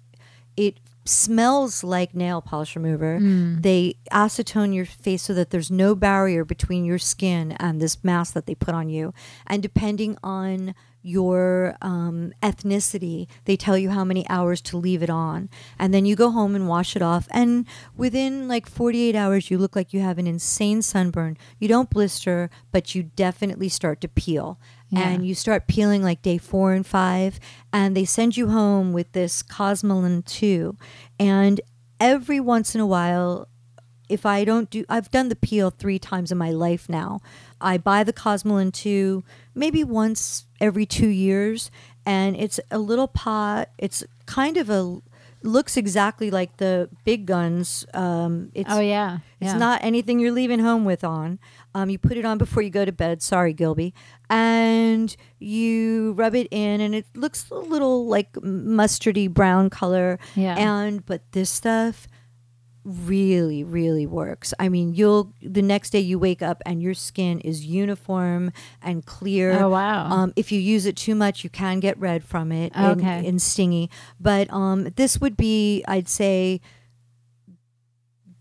[0.57, 3.19] it smells like nail polish remover.
[3.19, 3.61] Mm.
[3.61, 8.33] They acetone your face so that there's no barrier between your skin and this mask
[8.33, 9.13] that they put on you.
[9.47, 10.73] And depending on
[11.05, 15.47] your um, ethnicity, they tell you how many hours to leave it on.
[15.77, 17.27] And then you go home and wash it off.
[17.29, 21.37] And within like 48 hours, you look like you have an insane sunburn.
[21.59, 24.59] You don't blister, but you definitely start to peel.
[24.89, 25.09] Yeah.
[25.09, 27.39] And you start peeling like day four and five.
[27.73, 30.77] And they send you home with this Cosmelan 2.
[31.19, 31.61] And
[31.99, 33.47] every once in a while,
[34.09, 37.21] if I don't do, I've done the peel three times in my life now.
[37.59, 39.23] I buy the Cosmelan 2
[39.55, 41.71] maybe once every two years,
[42.05, 43.69] and it's a little pot.
[43.77, 45.01] It's kind of a,
[45.45, 47.85] looks exactly like the big guns.
[47.93, 49.57] Um, it's, oh yeah, it's yeah.
[49.57, 51.39] not anything you're leaving home with on.
[51.73, 53.21] Um, you put it on before you go to bed.
[53.21, 53.93] Sorry, Gilby.
[54.29, 60.19] And you rub it in, and it looks a little like mustardy brown color.
[60.35, 60.55] Yeah.
[60.57, 62.07] And but this stuff
[62.86, 67.39] really really works i mean you'll the next day you wake up and your skin
[67.39, 70.05] is uniform and clear Oh, wow.
[70.11, 73.27] um, if you use it too much you can get red from it and, Okay.
[73.27, 76.61] and stingy but um, this would be i'd say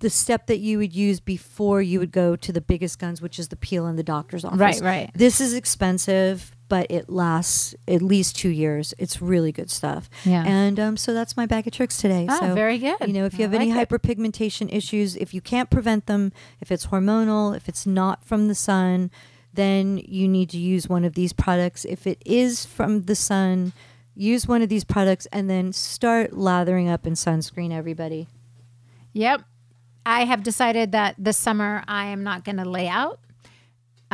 [0.01, 3.39] the step that you would use before you would go to the biggest guns which
[3.39, 5.11] is the peel in the doctor's office Right, right.
[5.15, 10.45] this is expensive but it lasts at least two years it's really good stuff Yeah.
[10.47, 12.97] and um, so that's my bag of tricks today Ah, so very good.
[13.07, 13.77] you know if you I have any it.
[13.89, 18.55] hyperpigmentation issues if you can't prevent them if it's hormonal if it's not from the
[18.55, 19.11] sun
[19.53, 23.73] then you need to use one of these products if it is from the sun
[24.17, 28.27] use one of these products and then start lathering up in sunscreen everybody
[29.13, 29.43] Yep.
[30.07, 33.21] I have decided that this summer I am not going to lay out.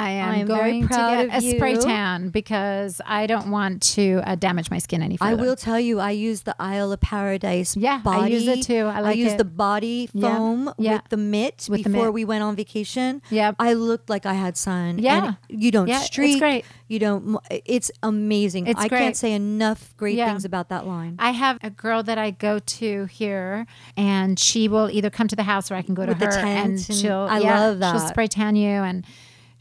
[0.00, 3.50] I am I'm very going proud to get of a spray tan because I don't
[3.50, 5.30] want to uh, damage my skin any further.
[5.30, 7.76] I will tell you, I use the Isle of Paradise.
[7.76, 8.84] Yeah, I use it too.
[8.86, 10.94] I like I use the body foam yeah.
[10.94, 12.14] with the mitt With the before mitt.
[12.14, 13.22] we went on vacation.
[13.30, 14.98] Yeah, I looked like I had sun.
[14.98, 15.34] Yeah.
[15.48, 16.64] you don't Yeah, it's great.
[16.88, 17.38] You don't.
[17.50, 18.66] It's amazing.
[18.66, 18.98] It's I great.
[18.98, 20.28] can't say enough great Yeah.
[20.28, 21.16] things about that line.
[21.18, 25.36] I have a girl that I go to here, and she will either come to
[25.36, 27.28] the house or I can go to With the her, tent and and- she'll.
[27.30, 29.04] I yeah, love She'll spray tan you, and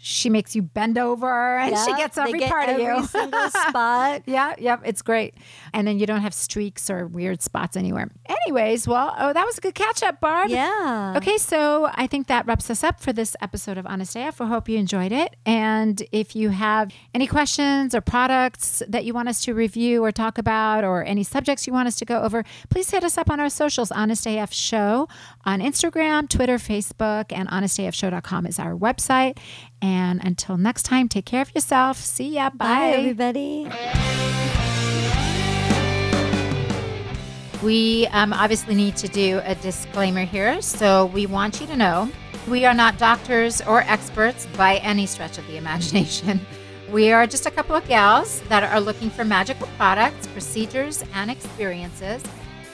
[0.02, 2.96] she makes you bend over, and she Yeah, gets every get part every of you.
[2.96, 4.22] Every single spot.
[4.26, 5.36] Yeah, yep, it's great.
[5.74, 8.10] And then you don't have streaks or weird spots anywhere.
[8.46, 10.50] Anyways, well, oh, that was a good catch up, Barb.
[10.50, 11.16] Yeah.
[11.18, 14.40] Okay, so I think that wraps us up for this episode of Honest AF.
[14.40, 15.36] I hope you enjoyed it.
[15.46, 20.12] And if you have any questions or products that you want us to review or
[20.14, 23.30] talk about, or any subjects you want us to go over, please hit us up
[23.30, 25.08] on our socials, Honest AF Show
[25.44, 29.38] on Instagram, Twitter, Facebook, and honestafshow.com is our website.
[29.82, 31.98] And until next time, take care of yourself.
[31.98, 32.50] See ya.
[32.50, 33.70] Bye, everybody.
[37.64, 40.62] We um, obviously need to do a disclaimer here.
[40.62, 42.10] So we want you to know
[42.48, 46.40] we are not doctors or experts by any stretch of the imagination.
[46.92, 51.30] We are just a couple of gals that are looking for magical products, procedures, and
[51.30, 52.24] experiences.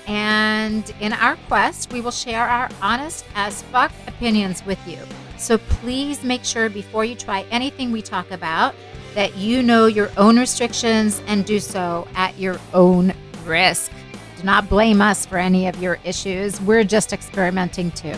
[0.08, 5.00] And in our quest, we will share our honest as fuck opinions with you.
[5.38, 8.76] So please make sure before you try anything we talk about
[9.16, 13.14] that you know your own restrictions and do so at your own
[13.46, 13.92] risk.
[14.38, 16.60] Do not blame us for any of your issues.
[16.62, 18.16] We're just experimenting too.